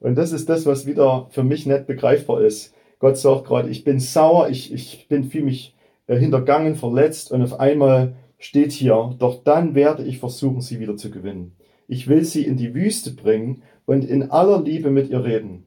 Und 0.00 0.16
das 0.16 0.32
ist 0.32 0.48
das, 0.48 0.66
was 0.66 0.86
wieder 0.86 1.28
für 1.30 1.42
mich 1.42 1.66
nicht 1.66 1.86
begreifbar 1.86 2.42
ist. 2.42 2.74
Gott 2.98 3.16
sagt 3.16 3.46
gerade, 3.46 3.68
ich 3.68 3.84
bin 3.84 4.00
sauer, 4.00 4.48
ich, 4.48 4.72
ich 4.72 5.06
bin 5.08 5.24
für 5.24 5.42
mich 5.42 5.74
äh, 6.06 6.16
hintergangen, 6.16 6.76
verletzt 6.76 7.30
und 7.32 7.42
auf 7.42 7.60
einmal 7.60 8.14
steht 8.38 8.72
hier, 8.72 9.14
doch 9.18 9.42
dann 9.42 9.74
werde 9.74 10.04
ich 10.04 10.18
versuchen, 10.18 10.60
sie 10.60 10.80
wieder 10.80 10.96
zu 10.96 11.10
gewinnen. 11.10 11.52
Ich 11.88 12.08
will 12.08 12.24
sie 12.24 12.44
in 12.44 12.56
die 12.56 12.74
Wüste 12.74 13.12
bringen 13.12 13.62
und 13.84 14.04
in 14.04 14.30
aller 14.30 14.60
Liebe 14.62 14.90
mit 14.90 15.10
ihr 15.10 15.24
reden. 15.24 15.64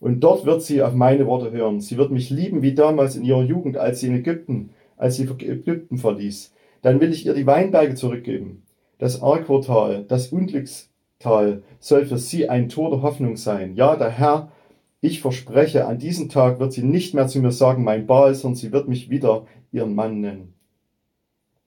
Und 0.00 0.20
dort 0.20 0.44
wird 0.44 0.62
sie 0.62 0.82
auf 0.82 0.94
meine 0.94 1.26
Worte 1.26 1.50
hören. 1.50 1.80
Sie 1.80 1.96
wird 1.96 2.10
mich 2.10 2.30
lieben 2.30 2.62
wie 2.62 2.74
damals 2.74 3.16
in 3.16 3.24
ihrer 3.24 3.42
Jugend, 3.42 3.76
als 3.76 4.00
sie 4.00 4.08
in 4.08 4.16
Ägypten, 4.16 4.70
als 4.96 5.16
sie 5.16 5.24
Ägypten 5.24 5.98
verließ. 5.98 6.52
Dann 6.82 7.00
will 7.00 7.12
ich 7.12 7.24
ihr 7.24 7.34
die 7.34 7.46
Weinberge 7.46 7.94
zurückgeben. 7.94 8.63
Das 8.98 9.22
Arquotal, 9.22 10.04
das 10.04 10.28
Unglückstal 10.28 11.62
soll 11.78 12.06
für 12.06 12.18
sie 12.18 12.48
ein 12.48 12.68
Tor 12.68 12.90
der 12.90 13.02
Hoffnung 13.02 13.36
sein. 13.36 13.74
Ja, 13.74 13.96
der 13.96 14.10
Herr, 14.10 14.52
ich 15.00 15.20
verspreche, 15.20 15.86
an 15.86 15.98
diesem 15.98 16.28
Tag 16.28 16.60
wird 16.60 16.72
sie 16.72 16.82
nicht 16.82 17.14
mehr 17.14 17.26
zu 17.26 17.40
mir 17.40 17.52
sagen, 17.52 17.84
mein 17.84 18.06
Baal, 18.06 18.34
sondern 18.34 18.56
sie 18.56 18.72
wird 18.72 18.88
mich 18.88 19.10
wieder 19.10 19.46
ihren 19.72 19.94
Mann 19.94 20.20
nennen. 20.20 20.54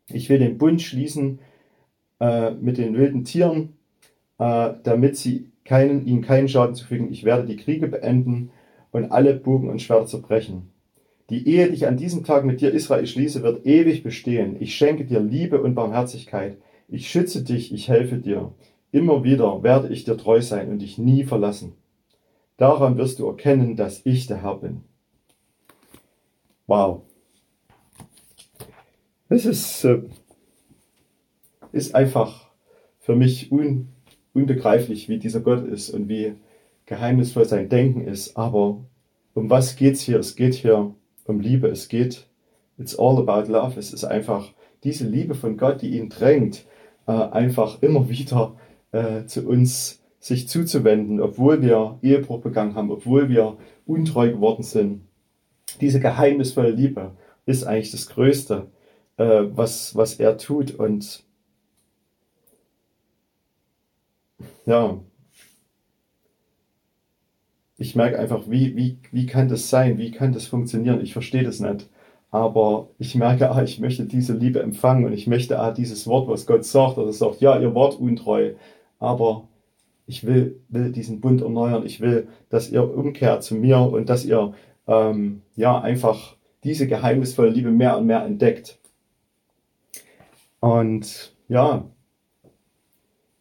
Ich 0.10 0.30
will 0.30 0.40
den 0.40 0.58
Bund 0.58 0.82
schließen 0.82 1.40
äh, 2.20 2.52
mit 2.52 2.78
den 2.78 2.96
wilden 2.96 3.26
Tieren, 3.26 3.74
äh, 4.40 4.72
damit 4.84 5.18
sie 5.18 5.52
keinen, 5.66 6.08
ihnen 6.08 6.22
keinen 6.22 6.48
Schaden 6.48 6.76
zufügen. 6.76 7.12
Ich 7.12 7.26
werde 7.26 7.46
die 7.46 7.58
Kriege 7.58 7.88
beenden 7.88 8.52
und 8.92 9.12
alle 9.12 9.36
Bogen 9.36 9.70
und 9.70 9.82
Schwerter 9.82 10.08
zerbrechen. 10.08 10.72
Die 11.30 11.46
Ehe, 11.48 11.68
die 11.68 11.74
ich 11.74 11.88
an 11.88 11.98
diesem 11.98 12.24
Tag 12.24 12.46
mit 12.46 12.62
dir, 12.62 12.72
Israel, 12.72 13.06
schließe, 13.06 13.44
wird 13.44 13.66
ewig 13.66 14.02
bestehen. 14.02 14.56
Ich 14.62 14.76
schenke 14.76 15.04
dir 15.04 15.20
Liebe 15.20 15.62
und 15.62 15.76
Barmherzigkeit. 15.76 16.58
Ich 16.88 17.10
schütze 17.10 17.44
dich, 17.44 17.74
ich 17.74 17.89
helfe 17.89 18.17
dir. 18.17 18.53
Immer 18.91 19.24
wieder 19.24 19.62
werde 19.63 19.89
ich 19.89 20.06
dir 20.06 20.17
treu 20.17 20.41
sein 20.41 20.70
und 20.70 20.79
dich 20.79 20.98
nie 20.98 21.25
verlassen. 21.25 21.74
Daran 22.56 22.98
wirst 22.98 23.20
du 23.20 23.27
erkennen, 23.27 23.75
dass 23.75 24.06
ich 24.06 24.27
der 24.27 24.41
Herr 24.41 24.56
bin. 24.56 24.82
Wow. 26.65 27.01
Das 29.29 29.46
ist, 29.46 29.84
äh, 29.84 30.01
ist 31.72 31.94
einfach 31.94 32.50
für 33.00 33.15
mich 33.15 33.51
un, 33.51 33.89
unbegreiflich, 34.34 35.10
wie 35.10 35.20
dieser 35.20 35.41
Gott 35.41 35.67
ist 35.67 35.89
und 35.89 36.08
wie 36.08 36.36
geheimnisvoll 36.86 37.46
sein 37.46 37.70
Denken 37.70 38.08
ist. 38.08 38.38
Aber 38.38 38.86
um 39.34 39.50
was 39.50 39.75
geht's 39.75 40.01
hier? 40.01 40.20
Es 40.20 40.36
geht 40.36 40.56
hier 40.56 40.96
um 41.25 41.39
Liebe. 41.41 41.67
Es 41.67 41.89
geht, 41.89 42.27
it's 42.78 42.98
all 42.98 43.18
about 43.18 43.52
love. 43.52 43.80
Es 43.80 43.94
ist 43.94 44.04
einfach 44.04 44.54
diese 44.84 45.08
Liebe 45.08 45.36
von 45.36 45.58
Gott, 45.58 45.82
die 45.82 45.98
ihn 45.98 46.10
drängt, 46.10 46.66
äh, 47.08 47.12
einfach 47.12 47.82
immer 47.82 48.10
wieder 48.10 48.56
äh, 48.92 49.26
zu 49.26 49.48
uns 49.48 50.02
sich 50.20 50.48
zuzuwenden, 50.48 51.22
obwohl 51.22 51.62
wir 51.62 52.00
Ehebruch 52.02 52.42
begangen 52.42 52.76
haben, 52.76 52.92
obwohl 52.92 53.30
wir 53.30 53.58
untreu 53.86 54.32
geworden 54.32 54.64
sind. 54.64 55.02
Diese 55.80 56.00
geheimnisvolle 56.00 56.72
Liebe 56.72 57.16
ist 57.46 57.64
eigentlich 57.64 57.92
das 57.92 58.08
Größte, 58.08 58.68
äh, 59.18 59.44
was, 59.52 59.96
was 59.96 60.16
er 60.16 60.38
tut. 60.38 60.72
Und 60.72 61.24
ja, 64.66 65.00
ich 67.78 67.96
merke 67.96 68.20
einfach, 68.20 68.50
wie, 68.50 68.76
wie, 68.76 68.98
wie 69.12 69.26
kann 69.28 69.48
das 69.48 69.70
sein? 69.70 69.98
Wie 69.98 70.12
kann 70.12 70.34
das 70.34 70.48
funktionieren? 70.48 71.02
Ich 71.02 71.14
verstehe 71.14 71.44
das 71.44 71.60
nicht. 71.60 71.88
Aber 72.30 72.90
ich 73.00 73.16
merke, 73.16 73.52
ah, 73.52 73.64
ich 73.64 73.80
möchte 73.80 74.06
diese 74.06 74.34
Liebe 74.34 74.62
empfangen 74.62 75.06
und 75.06 75.14
ich 75.14 75.28
möchte 75.28 75.60
ah, 75.60 75.72
dieses 75.72 76.08
Wort, 76.08 76.28
was 76.28 76.46
Gott 76.46 76.66
sagt, 76.66 76.98
dass 76.98 77.06
er 77.06 77.14
sagt, 77.14 77.42
ja, 77.42 77.58
ihr 77.58 77.74
Wort 77.74 78.00
untreu, 78.00 78.54
aber 79.00 79.48
ich 80.08 80.26
will, 80.26 80.62
will 80.70 80.92
diesen 80.92 81.22
Bund 81.22 81.42
erneuern. 81.42 81.86
Ich 81.86 82.02
will, 82.02 82.28
dass 82.50 82.70
ihr 82.70 82.84
umkehrt 82.84 83.44
zu 83.44 83.56
mir 83.56 83.80
und 83.80 84.10
dass 84.10 84.26
ihr 84.26 84.54
ähm, 84.88 85.42
ja 85.56 85.80
einfach 85.80 86.36
diese 86.64 86.88
geheimnisvolle 86.88 87.50
Liebe 87.50 87.72
mehr 87.72 87.98
und 87.98 88.08
mehr 88.08 88.24
entdeckt. 88.24 88.80
Und 90.60 91.34
ja, 91.48 91.86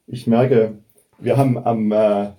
ich 0.07 0.27
merke, 0.27 0.79
wir 1.19 1.37
haben 1.37 1.57
am 1.59 1.93
äh, 1.93 2.31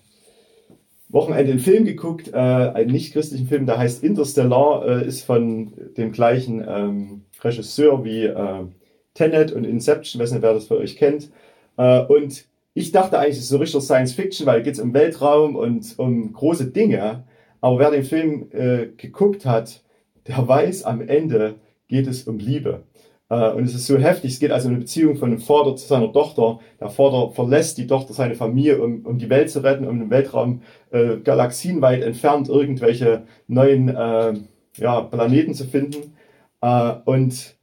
Wochenende 1.10 1.52
einen 1.52 1.60
Film 1.60 1.86
geguckt, 1.86 2.30
äh, 2.34 2.38
einen 2.38 2.92
nicht-christlichen 2.92 3.48
Film, 3.48 3.66
der 3.66 3.78
heißt 3.78 4.04
Interstellar, 4.04 4.86
äh, 4.86 5.08
ist 5.08 5.24
von 5.24 5.72
dem 5.96 6.12
gleichen 6.12 6.64
ähm, 6.68 7.22
Regisseur 7.42 8.04
wie 8.04 8.26
äh, 8.26 8.66
Tenet 9.14 9.52
und 9.52 9.64
Inception, 9.64 10.22
weiß 10.22 10.32
nicht, 10.32 10.42
wer 10.42 10.54
das 10.54 10.68
für 10.68 10.78
euch 10.78 10.98
kennt. 10.98 11.32
Äh, 11.78 12.02
und 12.06 12.46
ich 12.74 12.92
dachte 12.92 13.18
eigentlich, 13.18 13.38
es 13.38 13.44
ist 13.44 13.50
so 13.50 13.58
richtig 13.58 13.82
Science 13.82 14.14
Fiction, 14.14 14.46
weil 14.46 14.60
es 14.60 14.66
geht 14.66 14.80
um 14.80 14.94
Weltraum 14.94 15.56
und 15.56 15.98
um 15.98 16.34
große 16.34 16.68
Dinge. 16.68 17.24
Aber 17.62 17.80
wer 17.80 17.92
den 17.92 18.04
Film 18.04 18.50
äh, 18.52 18.88
geguckt 18.98 19.46
hat, 19.46 19.82
der 20.28 20.48
weiß, 20.48 20.84
am 20.84 21.02
Ende 21.02 21.56
geht 21.88 22.08
es 22.08 22.24
um 22.24 22.38
Liebe. 22.38 22.84
Äh, 23.30 23.52
und 23.52 23.66
es 23.66 23.74
ist 23.76 23.88
so 23.88 23.98
heftig. 23.98 24.34
Es 24.34 24.40
geht 24.40 24.52
also 24.52 24.68
um 24.68 24.76
eine 24.76 24.82
Beziehung 24.82 25.18
von 25.18 25.30
einem 25.30 25.40
Vater 25.40 25.76
zu 25.76 25.88
seiner 25.88 26.12
Tochter. 26.12 26.60
Der 26.80 26.90
Vater 26.90 27.32
verlässt 27.34 27.78
die 27.78 27.88
Tochter 27.88 28.14
seine 28.14 28.36
Familie, 28.36 28.82
um, 28.82 29.06
um 29.06 29.18
die 29.18 29.30
Welt 29.30 29.50
zu 29.50 29.64
retten, 29.64 29.88
um 29.88 30.02
im 30.02 30.10
Weltraum 30.10 30.62
äh, 30.92 31.18
galaxienweit 31.18 32.04
entfernt 32.04 32.50
irgendwelche 32.50 33.24
neuen 33.48 33.90
äh, 33.90 34.34
ja, 34.78 35.02
Planeten 35.02 35.54
zu 35.54 35.66
finden. 35.66 36.14
Äh, 36.62 36.94
und, 37.06 37.56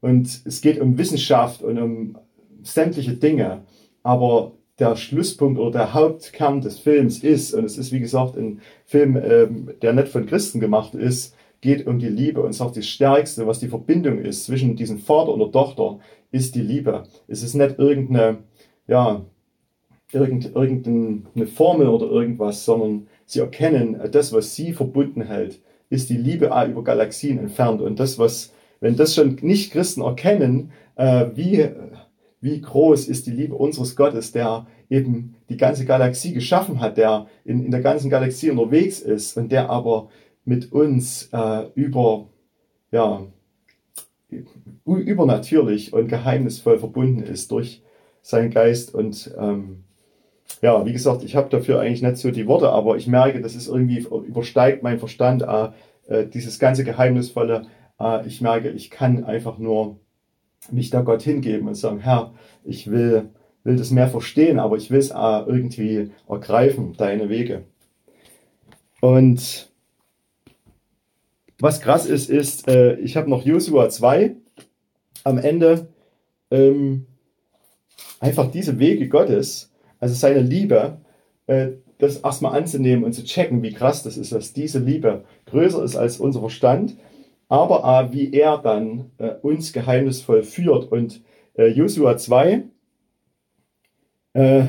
und 0.00 0.40
es 0.44 0.60
geht 0.60 0.80
um 0.80 0.98
Wissenschaft 0.98 1.62
und 1.62 1.78
um 1.78 2.18
sämtliche 2.62 3.14
Dinge. 3.14 3.62
Aber 4.02 4.52
der 4.78 4.96
Schlusspunkt 4.96 5.58
oder 5.58 5.70
der 5.70 5.94
Hauptkern 5.94 6.60
des 6.60 6.78
Films 6.78 7.20
ist, 7.20 7.54
und 7.54 7.64
es 7.64 7.78
ist 7.78 7.92
wie 7.92 8.00
gesagt 8.00 8.36
ein 8.36 8.60
Film, 8.84 9.16
ähm, 9.16 9.70
der 9.80 9.94
nicht 9.94 10.08
von 10.08 10.26
Christen 10.26 10.60
gemacht 10.60 10.94
ist, 10.94 11.34
geht 11.60 11.86
um 11.86 11.98
die 11.98 12.08
Liebe 12.08 12.40
und 12.42 12.52
sagt, 12.52 12.76
das 12.76 12.86
Stärkste, 12.86 13.46
was 13.46 13.60
die 13.60 13.68
Verbindung 13.68 14.18
ist 14.18 14.44
zwischen 14.44 14.76
diesem 14.76 14.98
Vater 14.98 15.32
und 15.32 15.40
der 15.40 15.50
Tochter, 15.50 15.98
ist 16.30 16.54
die 16.54 16.62
Liebe. 16.62 17.04
Es 17.28 17.42
ist 17.42 17.54
nicht 17.54 17.78
irgendeine, 17.78 18.38
ja, 18.86 19.24
irgendeine 20.12 21.46
Formel 21.46 21.88
oder 21.88 22.06
irgendwas, 22.06 22.64
sondern 22.64 23.08
sie 23.24 23.40
erkennen, 23.40 23.98
das, 24.12 24.32
was 24.32 24.54
sie 24.54 24.72
verbunden 24.72 25.22
hält, 25.22 25.60
ist 25.90 26.10
die 26.10 26.16
Liebe 26.16 26.46
über 26.46 26.84
Galaxien 26.84 27.38
entfernt. 27.38 27.80
Und 27.80 27.98
das, 27.98 28.18
was, 28.18 28.52
wenn 28.80 28.96
das 28.96 29.14
schon 29.14 29.36
nicht 29.42 29.72
Christen 29.72 30.02
erkennen, 30.02 30.70
äh, 30.96 31.26
wie 31.34 31.68
wie 32.40 32.60
groß 32.60 33.08
ist 33.08 33.26
die 33.26 33.32
Liebe 33.32 33.54
unseres 33.54 33.96
Gottes, 33.96 34.32
der 34.32 34.66
eben 34.88 35.34
die 35.48 35.56
ganze 35.56 35.84
Galaxie 35.84 36.32
geschaffen 36.32 36.80
hat, 36.80 36.96
der 36.96 37.26
in, 37.44 37.64
in 37.64 37.70
der 37.70 37.80
ganzen 37.80 38.10
Galaxie 38.10 38.50
unterwegs 38.50 39.00
ist 39.00 39.36
und 39.36 39.50
der 39.50 39.70
aber 39.70 40.08
mit 40.46 40.72
uns 40.72 41.28
äh, 41.32 41.66
über, 41.74 42.28
ja, 42.92 43.26
übernatürlich 44.84 45.92
und 45.92 46.08
geheimnisvoll 46.08 46.78
verbunden 46.78 47.22
ist 47.22 47.50
durch 47.50 47.82
seinen 48.22 48.50
Geist. 48.50 48.94
Und 48.94 49.34
ähm, 49.38 49.84
ja, 50.62 50.86
wie 50.86 50.92
gesagt, 50.92 51.24
ich 51.24 51.36
habe 51.36 51.50
dafür 51.50 51.80
eigentlich 51.80 52.02
nicht 52.02 52.16
so 52.16 52.30
die 52.30 52.46
Worte, 52.46 52.70
aber 52.70 52.96
ich 52.96 53.08
merke, 53.08 53.40
das 53.40 53.56
ist 53.56 53.68
irgendwie 53.68 53.98
übersteigt 53.98 54.82
mein 54.82 54.98
Verstand, 54.98 55.42
äh, 55.42 55.68
äh, 56.06 56.26
dieses 56.26 56.58
ganze 56.58 56.84
Geheimnisvolle. 56.84 57.66
Äh, 58.00 58.26
ich 58.26 58.40
merke, 58.40 58.70
ich 58.70 58.90
kann 58.90 59.24
einfach 59.24 59.58
nur 59.58 59.98
mich 60.70 60.90
da 60.90 61.02
Gott 61.02 61.22
hingeben 61.22 61.66
und 61.66 61.74
sagen, 61.74 61.98
Herr, 61.98 62.34
ich 62.64 62.88
will, 62.90 63.30
will 63.64 63.76
das 63.76 63.90
mehr 63.90 64.08
verstehen, 64.08 64.60
aber 64.60 64.76
ich 64.76 64.90
will 64.92 65.00
es 65.00 65.10
irgendwie 65.10 66.10
ergreifen, 66.28 66.94
deine 66.96 67.28
Wege. 67.28 67.64
Und 69.00 69.70
was 71.58 71.80
krass 71.80 72.06
ist, 72.06 72.30
ist, 72.30 72.68
äh, 72.68 72.96
ich 72.96 73.16
habe 73.16 73.30
noch 73.30 73.44
Josua 73.44 73.88
2 73.88 74.36
am 75.24 75.38
Ende 75.38 75.88
ähm, 76.50 77.06
einfach 78.20 78.50
diese 78.50 78.78
Wege 78.78 79.08
Gottes, 79.08 79.72
also 79.98 80.14
seine 80.14 80.40
Liebe, 80.40 80.98
äh, 81.46 81.68
das 81.98 82.18
erstmal 82.18 82.56
anzunehmen 82.56 83.04
und 83.04 83.14
zu 83.14 83.24
checken, 83.24 83.62
wie 83.62 83.72
krass 83.72 84.02
das 84.02 84.16
ist, 84.16 84.32
dass 84.32 84.52
diese 84.52 84.78
Liebe 84.78 85.24
größer 85.46 85.82
ist 85.82 85.96
als 85.96 86.20
unser 86.20 86.40
Verstand 86.40 86.96
aber 87.48 87.84
auch, 87.84 88.12
wie 88.12 88.32
er 88.32 88.58
dann 88.58 89.12
äh, 89.18 89.30
uns 89.42 89.72
geheimnisvoll 89.72 90.42
führt. 90.42 90.90
Und 90.90 91.22
äh, 91.56 91.68
Josua 91.68 92.16
2 92.16 92.64
äh, 94.34 94.64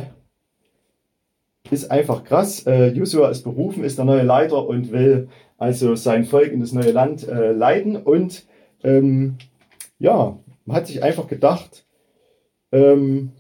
ist 1.70 1.89
einfach 1.89 2.24
krass. 2.24 2.65
Äh, 2.67 2.89
Josua 2.89 3.29
ist 3.29 3.44
berufen, 3.44 3.84
ist 3.84 3.98
der 3.98 4.06
neue 4.06 4.24
Leiter 4.24 4.67
und 4.67 4.91
will 4.91 5.29
also 5.58 5.96
sein 5.96 6.26
Volk 6.26 6.52
in 6.52 6.60
das 6.60 6.72
neue 6.72 6.92
Land 6.92 7.28
äh, 7.28 7.52
leiten. 7.52 7.96
Und 7.96 8.46
ähm, 8.84 9.38
ja, 10.00 10.38
man 10.66 10.78
hat 10.78 10.88
sich 10.88 11.04
einfach 11.04 11.28
gedacht, 11.28 11.86
ähm, 12.72 13.32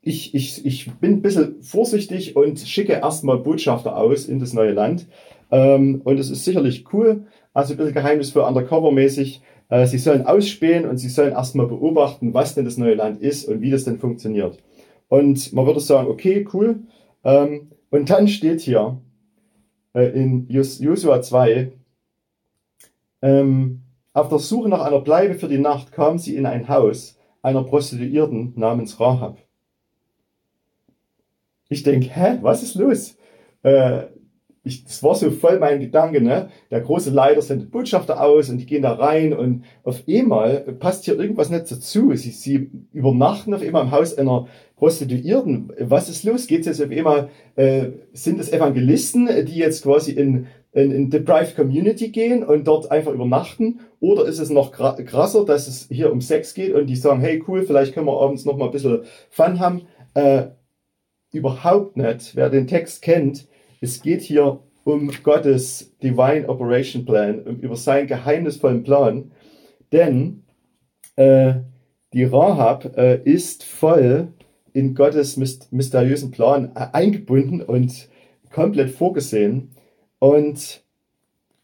ich, 0.00 0.34
ich, 0.34 0.64
ich 0.64 0.90
bin 0.94 1.14
ein 1.14 1.22
bisschen 1.22 1.62
vorsichtig 1.62 2.36
und 2.36 2.58
schicke 2.60 2.94
erstmal 2.94 3.38
Botschafter 3.38 3.96
aus 3.96 4.26
in 4.26 4.38
das 4.38 4.52
neue 4.52 4.72
Land. 4.72 5.06
Ähm, 5.50 6.00
und 6.04 6.18
es 6.18 6.30
ist 6.30 6.44
sicherlich 6.44 6.84
cool, 6.92 7.26
also 7.52 7.74
ein 7.74 7.76
bisschen 7.76 7.94
geheimnisvoll 7.94 8.42
undercover-mäßig. 8.42 9.40
Äh, 9.68 9.86
sie 9.86 9.98
sollen 9.98 10.26
ausspähen 10.26 10.86
und 10.86 10.98
sie 10.98 11.08
sollen 11.08 11.32
erstmal 11.32 11.66
beobachten, 11.66 12.32
was 12.32 12.54
denn 12.54 12.64
das 12.64 12.78
neue 12.78 12.94
Land 12.94 13.20
ist 13.20 13.46
und 13.46 13.60
wie 13.60 13.70
das 13.70 13.84
denn 13.84 13.98
funktioniert. 13.98 14.58
Und 15.08 15.52
man 15.52 15.66
würde 15.66 15.80
sagen, 15.80 16.08
okay, 16.08 16.46
cool. 16.52 16.80
Ähm, 17.24 17.68
und 17.90 18.10
dann 18.10 18.28
steht 18.28 18.60
hier 18.60 19.00
in 20.06 20.48
Josua 20.48 21.22
2, 21.22 21.72
ähm, 23.22 23.82
auf 24.12 24.28
der 24.28 24.38
Suche 24.38 24.68
nach 24.68 24.82
einer 24.82 25.00
Bleibe 25.00 25.34
für 25.34 25.48
die 25.48 25.58
Nacht 25.58 25.92
kam 25.92 26.18
sie 26.18 26.36
in 26.36 26.46
ein 26.46 26.68
Haus 26.68 27.18
einer 27.42 27.62
Prostituierten 27.62 28.52
namens 28.56 28.98
Rahab. 28.98 29.38
Ich 31.68 31.82
denke, 31.82 32.08
hä, 32.08 32.38
was 32.42 32.62
ist 32.62 32.74
los? 32.74 33.16
Äh, 33.62 34.06
ich, 34.64 34.84
das 34.84 35.02
war 35.02 35.14
so 35.14 35.30
voll 35.30 35.58
mein 35.58 35.80
Gedanke, 35.80 36.20
ne? 36.20 36.50
Der 36.70 36.80
große 36.80 37.10
Leiter 37.10 37.42
sendet 37.42 37.70
Botschafter 37.70 38.20
aus 38.20 38.50
und 38.50 38.58
die 38.58 38.66
gehen 38.66 38.82
da 38.82 38.92
rein 38.92 39.32
und 39.32 39.64
auf 39.82 40.02
einmal 40.08 40.60
passt 40.78 41.04
hier 41.04 41.18
irgendwas 41.18 41.50
nicht 41.50 41.70
dazu. 41.70 42.14
Sie, 42.14 42.30
sie 42.30 42.70
übernachten 42.92 43.54
auf 43.54 43.62
einmal 43.62 43.84
im 43.84 43.90
Haus 43.90 44.16
einer 44.16 44.46
Prostituierten. 44.78 45.72
Was 45.80 46.08
ist 46.08 46.22
los? 46.24 46.46
Geht 46.46 46.60
es 46.60 46.78
jetzt 46.78 46.82
auf 46.82 46.96
einmal, 46.96 47.30
äh, 47.56 47.88
sind 48.12 48.38
es 48.38 48.52
Evangelisten, 48.52 49.28
die 49.44 49.56
jetzt 49.56 49.82
quasi 49.82 50.12
in, 50.12 50.46
in, 50.72 50.92
in 50.92 51.10
Deprived 51.10 51.56
Community 51.56 52.10
gehen 52.10 52.44
und 52.44 52.66
dort 52.68 52.90
einfach 52.90 53.12
übernachten? 53.12 53.80
Oder 53.98 54.26
ist 54.26 54.38
es 54.38 54.50
noch 54.50 54.70
krasser, 54.70 55.44
dass 55.44 55.66
es 55.66 55.88
hier 55.90 56.12
um 56.12 56.20
Sex 56.20 56.54
geht 56.54 56.74
und 56.74 56.86
die 56.86 56.94
sagen, 56.94 57.20
hey 57.20 57.42
cool, 57.48 57.64
vielleicht 57.64 57.92
können 57.92 58.06
wir 58.06 58.20
abends 58.20 58.44
noch 58.44 58.56
mal 58.56 58.66
ein 58.66 58.70
bisschen 58.70 59.00
Fun 59.30 59.58
haben? 59.58 59.82
Äh, 60.14 60.44
überhaupt 61.32 61.96
nicht. 61.96 62.36
Wer 62.36 62.48
den 62.48 62.68
Text 62.68 63.02
kennt, 63.02 63.48
es 63.80 64.00
geht 64.00 64.22
hier 64.22 64.60
um 64.84 65.10
Gottes 65.24 65.96
Divine 66.02 66.48
Operation 66.48 67.04
Plan, 67.04 67.44
über 67.60 67.76
seinen 67.76 68.06
geheimnisvollen 68.06 68.84
Plan. 68.84 69.32
Denn 69.90 70.44
äh, 71.16 71.54
die 72.12 72.24
Rahab 72.24 72.96
äh, 72.96 73.20
ist 73.24 73.64
voll 73.64 74.28
in 74.72 74.94
Gottes 74.94 75.36
mysteriösen 75.36 76.30
Plan 76.30 76.72
äh, 76.74 76.86
eingebunden 76.92 77.62
und 77.62 78.08
komplett 78.50 78.90
vorgesehen. 78.90 79.70
Und 80.18 80.82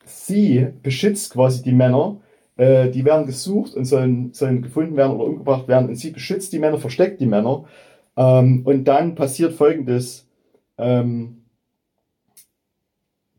sie 0.05 0.69
beschützt 0.83 1.33
quasi 1.33 1.63
die 1.63 1.73
Männer, 1.73 2.21
äh, 2.57 2.91
die 2.91 3.05
werden 3.05 3.27
gesucht 3.27 3.75
und 3.75 3.85
sollen, 3.85 4.33
sollen 4.33 4.63
gefunden 4.63 4.97
werden 4.97 5.17
oder 5.17 5.25
umgebracht 5.25 5.69
werden. 5.69 5.89
Und 5.89 5.97
sie 5.97 6.11
beschützt 6.11 6.53
die 6.53 6.59
Männer, 6.59 6.79
versteckt 6.79 7.21
die 7.21 7.27
Männer. 7.27 7.65
Ähm, 8.17 8.63
und 8.65 8.85
dann 8.85 9.15
passiert 9.15 9.55
folgendes, 9.55 10.29
ähm, 10.79 11.45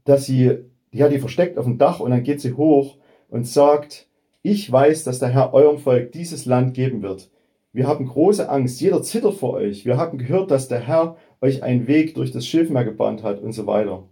dass 0.04 0.26
sie, 0.26 0.60
die 0.92 1.10
die 1.10 1.20
versteckt 1.20 1.58
auf 1.58 1.66
dem 1.66 1.78
Dach 1.78 2.00
und 2.00 2.12
dann 2.12 2.24
geht 2.24 2.42
sie 2.42 2.54
hoch 2.54 2.98
und 3.30 3.48
sagt, 3.48 4.08
ich 4.42 4.72
weiß, 4.72 5.04
dass 5.04 5.20
der 5.20 5.30
Herr 5.30 5.54
eurem 5.54 5.80
Volk 5.80 6.12
dieses 6.12 6.46
Land 6.46 6.76
geben 6.76 7.02
wird. 7.02 7.32
Wir 7.76 7.88
haben 7.88 8.06
große 8.06 8.48
Angst, 8.48 8.80
jeder 8.80 9.02
zittert 9.04 9.34
vor 9.34 9.56
euch. 9.56 9.86
Wir 9.86 9.98
haben 9.98 10.18
gehört, 10.18 10.50
dass 10.50 10.70
der 10.70 10.80
Herr 10.80 11.18
euch 11.42 11.62
einen 11.62 11.88
Weg 11.88 12.16
durch 12.16 12.32
das 12.32 12.48
Schilfmeer 12.48 12.86
gebahnt 12.86 13.22
hat 13.22 13.42
und 13.42 13.52
so 13.52 13.68
weiter. 13.68 14.04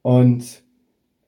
Und 0.00 0.62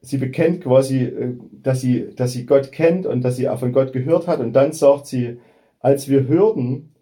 sie 0.01 0.17
bekennt 0.17 0.63
quasi, 0.63 1.05
äh, 1.05 1.35
dass 1.53 1.83
sie, 1.83 2.15
dass 2.17 2.33
sie 2.33 2.47
Gott 2.47 2.73
kennt 2.73 3.05
und 3.05 3.21
dass 3.23 3.37
sie 3.37 3.47
auch 3.47 3.59
von 3.59 3.73
Gott 3.73 3.93
gehört 3.93 4.27
hat. 4.27 4.41
Und 4.41 4.55
dann 4.55 4.73
sagt 4.73 5.07
sie, 5.07 5.37
als 5.81 6.09
wir 6.09 6.27
hörten, 6.27 6.95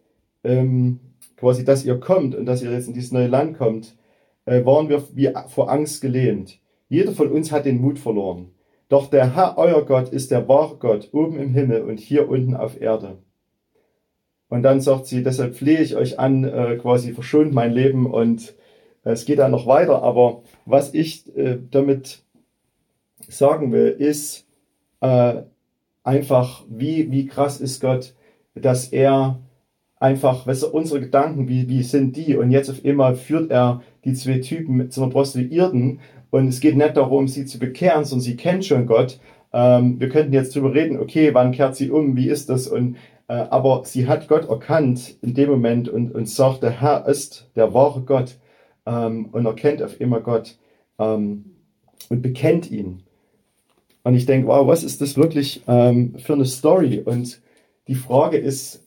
ähm, 0.42 0.98
quasi, 1.36 1.64
dass 1.64 1.84
ihr 1.84 2.00
kommt 2.00 2.34
und 2.34 2.44
dass 2.44 2.60
ihr 2.60 2.72
jetzt 2.72 2.88
in 2.88 2.94
dieses 2.94 3.12
neue 3.12 3.28
Land 3.28 3.56
kommt, 3.56 3.94
äh, 4.44 4.64
waren 4.64 4.88
wir 4.88 5.04
wie 5.14 5.30
vor 5.46 5.70
Angst 5.70 6.00
gelähmt. 6.00 6.58
Jeder 6.88 7.12
von 7.12 7.30
uns 7.30 7.52
hat 7.52 7.64
den 7.64 7.80
Mut 7.80 8.00
verloren. 8.00 8.50
Doch 8.88 9.08
der 9.08 9.36
Herr, 9.36 9.56
euer 9.56 9.86
Gott, 9.86 10.08
ist 10.08 10.32
der 10.32 10.48
wahre 10.48 10.78
Gott 10.78 11.10
oben 11.12 11.38
im 11.38 11.54
Himmel 11.54 11.82
und 11.82 12.00
hier 12.00 12.28
unten 12.28 12.56
auf 12.56 12.80
Erde. 12.80 13.18
Und 14.48 14.62
dann 14.62 14.80
sagt 14.80 15.06
sie, 15.06 15.22
deshalb 15.22 15.56
flehe 15.56 15.80
ich 15.80 15.96
euch 15.96 16.18
an, 16.18 16.44
äh, 16.44 16.76
quasi 16.80 17.12
verschont 17.12 17.52
mein 17.52 17.72
Leben 17.72 18.06
und 18.06 18.54
äh, 19.04 19.10
es 19.10 19.24
geht 19.24 19.38
dann 19.38 19.50
noch 19.50 19.66
weiter. 19.66 20.02
Aber 20.02 20.42
was 20.64 20.94
ich 20.94 21.36
äh, 21.36 21.58
damit 21.70 22.22
sagen 23.28 23.72
will, 23.72 23.94
ist 23.98 24.46
äh, 25.00 25.42
einfach, 26.02 26.64
wie, 26.68 27.10
wie 27.10 27.26
krass 27.26 27.60
ist 27.60 27.80
Gott, 27.80 28.14
dass 28.54 28.88
er 28.88 29.38
einfach, 29.96 30.46
weißt 30.46 30.64
du, 30.64 30.68
unsere 30.68 31.00
Gedanken, 31.00 31.48
wie, 31.48 31.68
wie 31.68 31.82
sind 31.82 32.16
die? 32.16 32.36
Und 32.36 32.50
jetzt 32.50 32.70
auf 32.70 32.84
einmal 32.84 33.16
führt 33.16 33.50
er 33.50 33.82
die 34.04 34.14
zwei 34.14 34.38
Typen 34.38 34.90
zu 34.90 35.02
einer 35.02 35.12
Prostituierten 35.12 36.00
und 36.30 36.48
es 36.48 36.60
geht 36.60 36.76
nicht 36.76 36.96
darum, 36.96 37.28
sie 37.28 37.46
zu 37.46 37.58
bekehren, 37.58 38.04
sondern 38.04 38.24
sie 38.24 38.36
kennt 38.36 38.64
schon 38.64 38.86
Gott. 38.86 39.20
Ähm, 39.52 39.98
wir 39.98 40.08
könnten 40.08 40.32
jetzt 40.32 40.54
drüber 40.54 40.74
reden, 40.74 40.98
okay, 40.98 41.34
wann 41.34 41.52
kehrt 41.52 41.76
sie 41.76 41.90
um, 41.90 42.16
wie 42.16 42.28
ist 42.28 42.48
das? 42.48 42.68
Und 42.68 42.96
aber 43.32 43.82
sie 43.84 44.08
hat 44.08 44.28
Gott 44.28 44.48
erkannt 44.48 45.16
in 45.22 45.34
dem 45.34 45.50
Moment 45.50 45.88
und, 45.88 46.14
und 46.14 46.28
sagt, 46.28 46.62
der 46.62 46.80
Herr 46.80 47.06
ist 47.06 47.50
der 47.54 47.74
wahre 47.74 48.00
Gott 48.00 48.38
ähm, 48.86 49.26
und 49.32 49.46
erkennt 49.46 49.82
auf 49.82 50.00
immer 50.00 50.20
Gott 50.20 50.56
ähm, 50.98 51.56
und 52.08 52.22
bekennt 52.22 52.70
ihn. 52.70 53.02
Und 54.02 54.14
ich 54.14 54.26
denke, 54.26 54.48
wow, 54.48 54.66
was 54.66 54.82
ist 54.82 55.00
das 55.02 55.16
wirklich 55.16 55.62
ähm, 55.68 56.14
für 56.18 56.32
eine 56.32 56.46
Story? 56.46 57.02
Und 57.04 57.42
die 57.86 57.94
Frage 57.94 58.38
ist, 58.38 58.86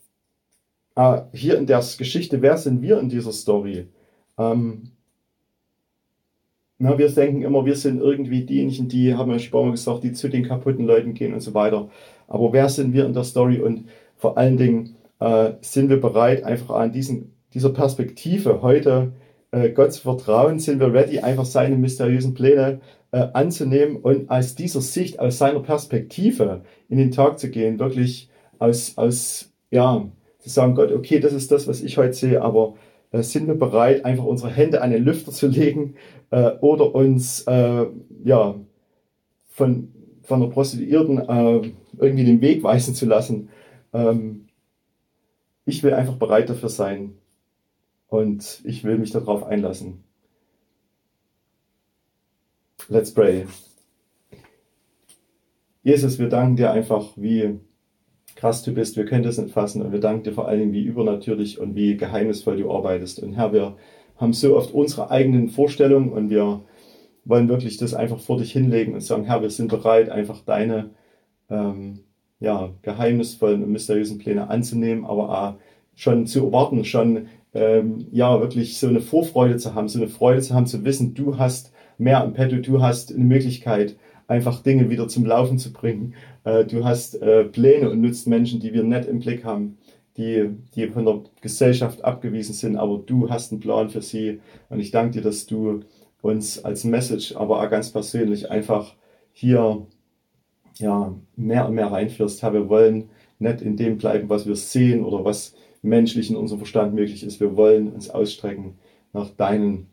äh, 0.96 1.22
hier 1.34 1.58
in 1.58 1.68
der 1.68 1.84
Geschichte, 1.98 2.42
wer 2.42 2.58
sind 2.58 2.82
wir 2.82 3.00
in 3.00 3.10
dieser 3.10 3.32
Story? 3.32 3.88
Ähm, 4.38 4.92
na, 6.80 6.98
wir 6.98 7.10
denken 7.10 7.44
immer, 7.44 7.64
wir 7.64 7.76
sind 7.76 8.02
irgendwie 8.02 8.44
diejenigen, 8.44 8.88
die, 8.88 9.14
haben 9.14 9.30
wir 9.30 9.38
schon 9.38 9.66
mal 9.68 9.72
gesagt, 9.72 10.04
die 10.04 10.14
zu 10.14 10.30
den 10.30 10.48
kaputten 10.48 10.86
Leuten 10.86 11.14
gehen 11.14 11.36
und 11.36 11.42
so 11.42 11.54
weiter. 11.54 11.90
Aber 12.28 12.52
wer 12.54 12.70
sind 12.70 12.94
wir 12.94 13.06
in 13.06 13.14
der 13.14 13.24
Story? 13.24 13.60
Und 13.60 13.88
vor 14.22 14.38
allen 14.38 14.56
Dingen 14.56 14.98
äh, 15.20 15.54
sind 15.62 15.90
wir 15.90 16.00
bereit, 16.00 16.44
einfach 16.44 16.76
an 16.76 16.92
diesen, 16.92 17.34
dieser 17.56 17.72
Perspektive 17.72 18.62
heute 18.62 19.14
äh, 19.50 19.72
Gott 19.72 19.94
zu 19.94 20.02
vertrauen? 20.04 20.60
Sind 20.60 20.80
wir 20.80 20.94
ready, 20.94 21.20
einfach 21.20 21.46
seine 21.46 21.76
mysteriösen 21.76 22.36
Pläne 22.36 22.82
äh, 23.12 23.28
anzunehmen 23.34 23.96
und 23.96 24.30
aus 24.30 24.54
dieser 24.54 24.82
Sicht, 24.82 25.20
aus 25.20 25.40
seiner 25.40 25.62
Perspektive 25.62 26.62
in 26.88 27.00
den 27.00 27.10
Tag 27.10 27.40
zu 27.40 27.50
gehen, 27.50 27.80
wirklich 27.80 28.30
aus, 28.60 28.96
aus 28.96 29.52
ja, 29.72 30.08
zu 30.38 30.50
sagen, 30.50 30.76
Gott, 30.76 30.92
okay, 30.92 31.20
das 31.20 31.34
ist 31.34 31.52
das, 31.52 31.68
was 31.68 31.82
ich 31.82 31.98
heute 31.98 32.14
sehe, 32.14 32.44
aber 32.44 32.76
äh, 33.12 33.24
sind 33.24 33.48
wir 33.48 33.56
bereit, 33.56 34.06
einfach 34.06 34.26
unsere 34.26 34.52
Hände 34.52 34.84
an 34.84 34.92
den 34.92 35.04
Lüfter 35.04 35.32
zu 35.32 35.48
legen 35.50 35.96
äh, 36.30 36.52
oder 36.62 36.94
uns 36.94 37.42
äh, 37.48 37.88
ja, 38.24 38.54
von, 39.50 39.88
von 40.22 40.42
der 40.42 40.48
Prostituierten 40.48 41.18
äh, 41.18 41.72
irgendwie 41.98 42.26
den 42.26 42.42
Weg 42.42 42.62
weisen 42.62 42.94
zu 42.94 43.08
lassen. 43.08 43.50
Ähm, 43.94 44.48
ich 45.66 45.84
will 45.84 45.94
einfach 45.94 46.16
bereit 46.16 46.50
dafür 46.50 46.70
sein 46.70 47.18
und 48.08 48.62
ich 48.64 48.84
will 48.84 48.98
mich 48.98 49.12
darauf 49.12 49.44
einlassen. 49.44 50.04
Let's 52.90 53.14
pray. 53.14 53.46
Jesus, 55.84 56.20
wir 56.20 56.30
danken 56.30 56.58
dir 56.58 56.72
einfach, 56.72 57.14
wie 57.16 57.60
krass 58.36 58.64
du 58.64 58.74
bist. 58.74 58.98
Wir 58.98 59.06
können 59.06 59.24
das 59.24 59.38
nicht 59.38 59.54
fassen. 59.54 59.82
Und 59.82 59.92
wir 59.92 60.00
danken 60.00 60.24
dir 60.24 60.34
vor 60.34 60.48
allen 60.48 60.60
Dingen, 60.60 60.74
wie 60.74 60.84
übernatürlich 60.84 61.60
und 61.60 61.76
wie 61.76 61.98
geheimnisvoll 61.98 62.58
du 62.58 62.72
arbeitest. 62.72 63.22
Und 63.22 63.34
Herr, 63.34 63.54
wir 63.54 63.78
haben 64.18 64.34
so 64.34 64.56
oft 64.56 64.74
unsere 64.74 65.10
eigenen 65.10 65.50
Vorstellungen 65.50 66.12
und 66.12 66.30
wir 66.30 66.64
wollen 67.24 67.50
wirklich 67.50 67.78
das 67.78 67.94
einfach 67.94 68.20
vor 68.20 68.38
dich 68.38 68.52
hinlegen 68.52 68.94
und 68.94 69.02
sagen, 69.02 69.26
Herr, 69.26 69.42
wir 69.42 69.50
sind 69.50 69.70
bereit, 69.70 70.10
einfach 70.10 70.42
deine 70.42 70.92
ähm, 71.50 72.00
ja, 72.42 72.72
geheimnisvollen 72.82 73.64
und 73.64 73.72
mysteriösen 73.72 74.18
Pläne 74.18 74.50
anzunehmen, 74.50 75.06
aber 75.06 75.30
auch 75.30 75.54
schon 75.96 76.26
zu 76.28 76.46
erwarten, 76.46 76.84
schon 76.84 77.28
ähm, 77.54 78.08
ja 78.12 78.42
wirklich 78.42 78.78
so 78.78 78.88
eine 78.88 79.00
Vorfreude 79.00 79.58
zu 79.58 79.76
haben, 79.76 79.88
so 79.88 80.00
eine 80.00 80.10
Freude 80.10 80.42
zu 80.42 80.54
haben, 80.54 80.66
zu 80.66 80.84
wissen, 80.84 81.14
du 81.14 81.38
hast 81.38 81.72
mehr 81.98 82.24
im 82.24 82.34
Petto, 82.34 82.58
du 82.58 82.82
hast 82.82 83.14
eine 83.14 83.24
Möglichkeit, 83.24 83.96
einfach 84.28 84.64
Dinge 84.64 84.90
wieder 84.90 85.08
zum 85.08 85.26
Laufen 85.26 85.60
zu 85.60 85.72
bringen. 85.72 86.16
Äh, 86.44 86.66
du 86.66 86.84
hast 86.84 87.22
äh, 87.22 87.44
Pläne 87.44 87.90
und 87.90 88.02
nutzt 88.02 88.28
Menschen, 88.28 88.60
die 88.60 88.74
wir 88.74 88.84
nicht 88.84 89.08
im 89.08 89.20
Blick 89.20 89.44
haben, 89.44 89.78
die, 90.18 90.50
die 90.76 90.88
von 90.88 91.06
der 91.06 91.22
Gesellschaft 91.42 92.04
abgewiesen 92.04 92.54
sind, 92.54 92.76
aber 92.76 92.98
du 93.06 93.30
hast 93.30 93.52
einen 93.52 93.62
Plan 93.62 93.90
für 93.90 94.02
sie. 94.02 94.40
Und 94.70 94.80
ich 94.80 94.92
danke 94.92 95.20
dir, 95.20 95.22
dass 95.22 95.46
du 95.46 95.82
uns 96.22 96.64
als 96.64 96.84
Message, 96.86 97.36
aber 97.36 97.62
auch 97.62 97.70
ganz 97.70 97.92
persönlich 97.92 98.50
einfach 98.50 98.96
hier 99.32 99.86
ja, 100.78 101.14
mehr 101.36 101.68
und 101.68 101.76
mehr 101.76 101.92
reinführst. 101.92 102.42
Herr, 102.42 102.54
wir 102.54 102.70
wollen 102.70 103.10
nicht 103.40 103.62
in 103.62 103.78
dem 103.78 103.98
bleiben, 103.98 104.30
was 104.30 104.46
wir 104.46 104.56
sehen 104.56 105.04
oder 105.04 105.26
was 105.26 105.56
menschlich 105.82 106.30
in 106.30 106.36
unserem 106.36 106.60
Verstand 106.60 106.94
möglich 106.94 107.24
ist. 107.24 107.40
Wir 107.40 107.56
wollen 107.56 107.92
uns 107.92 108.10
ausstrecken 108.10 108.76
nach 109.14 109.30
deinen, 109.30 109.88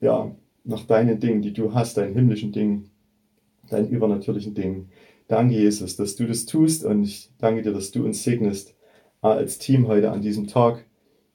ja, 0.00 0.34
nach 0.64 0.84
deinen 0.86 1.20
Dingen, 1.20 1.42
die 1.42 1.52
du 1.52 1.74
hast, 1.74 1.96
deinen 1.96 2.14
himmlischen 2.14 2.52
Dingen, 2.52 2.90
deinen 3.68 3.88
übernatürlichen 3.88 4.54
Dingen. 4.54 4.90
Danke, 5.28 5.54
Jesus, 5.54 5.96
dass 5.96 6.16
du 6.16 6.26
das 6.26 6.46
tust 6.46 6.84
und 6.84 7.04
ich 7.04 7.30
danke 7.38 7.62
dir, 7.62 7.72
dass 7.72 7.90
du 7.90 8.04
uns 8.04 8.22
segnest 8.22 8.74
äh, 9.22 9.28
als 9.28 9.58
Team 9.58 9.86
heute 9.88 10.10
an 10.10 10.22
diesem 10.22 10.46
Tag. 10.46 10.84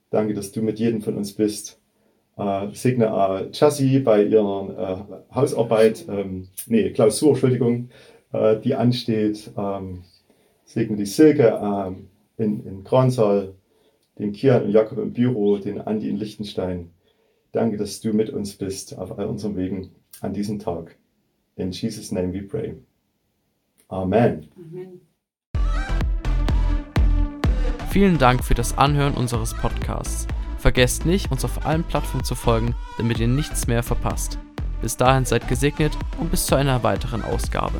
Danke, 0.09 0.33
dass 0.33 0.51
du 0.51 0.61
mit 0.61 0.79
jedem 0.79 1.01
von 1.01 1.15
uns 1.15 1.33
bist. 1.33 1.79
Äh, 2.37 2.67
segne 2.73 3.05
äh, 3.05 3.51
Chassis 3.51 4.03
bei 4.03 4.23
ihrer 4.23 5.15
äh, 5.31 5.35
Hausarbeit, 5.35 6.05
ähm, 6.09 6.47
nee, 6.67 6.91
Klausur, 6.91 7.31
Entschuldigung, 7.31 7.89
äh, 8.31 8.59
die 8.59 8.75
ansteht. 8.75 9.51
Ähm, 9.57 10.03
segne 10.65 10.97
die 10.97 11.05
Silke 11.05 11.59
ähm, 11.61 12.09
in, 12.37 12.65
in 12.65 12.83
Kransaal, 12.83 13.55
den 14.19 14.33
Kian 14.33 14.63
und 14.63 14.71
Jakob 14.71 14.97
im 14.97 15.13
Büro, 15.13 15.57
den 15.57 15.81
Andi 15.81 16.09
in 16.09 16.17
Liechtenstein. 16.17 16.91
Danke, 17.51 17.77
dass 17.77 18.01
du 18.01 18.13
mit 18.13 18.29
uns 18.29 18.55
bist 18.55 18.97
auf 18.97 19.17
all 19.17 19.25
unseren 19.25 19.55
Wegen 19.55 19.91
an 20.21 20.33
diesem 20.33 20.59
Tag. 20.59 20.97
In 21.55 21.71
Jesus' 21.71 22.11
name 22.11 22.33
we 22.33 22.43
pray. 22.43 22.75
Amen. 23.87 24.47
Amen. 24.55 25.01
Vielen 27.89 28.17
Dank 28.17 28.43
für 28.43 28.53
das 28.53 28.77
Anhören 28.77 29.13
unseres 29.13 29.55
Podcasts. 29.55 30.27
Vergesst 30.59 31.05
nicht, 31.05 31.31
uns 31.31 31.45
auf 31.45 31.65
allen 31.65 31.83
Plattformen 31.83 32.25
zu 32.25 32.35
folgen, 32.35 32.75
damit 32.97 33.19
ihr 33.19 33.27
nichts 33.27 33.67
mehr 33.67 33.81
verpasst. 33.81 34.37
Bis 34.81 34.97
dahin 34.97 35.25
seid 35.25 35.47
gesegnet 35.47 35.97
und 36.19 36.29
bis 36.29 36.45
zu 36.45 36.55
einer 36.55 36.83
weiteren 36.83 37.23
Ausgabe. 37.23 37.77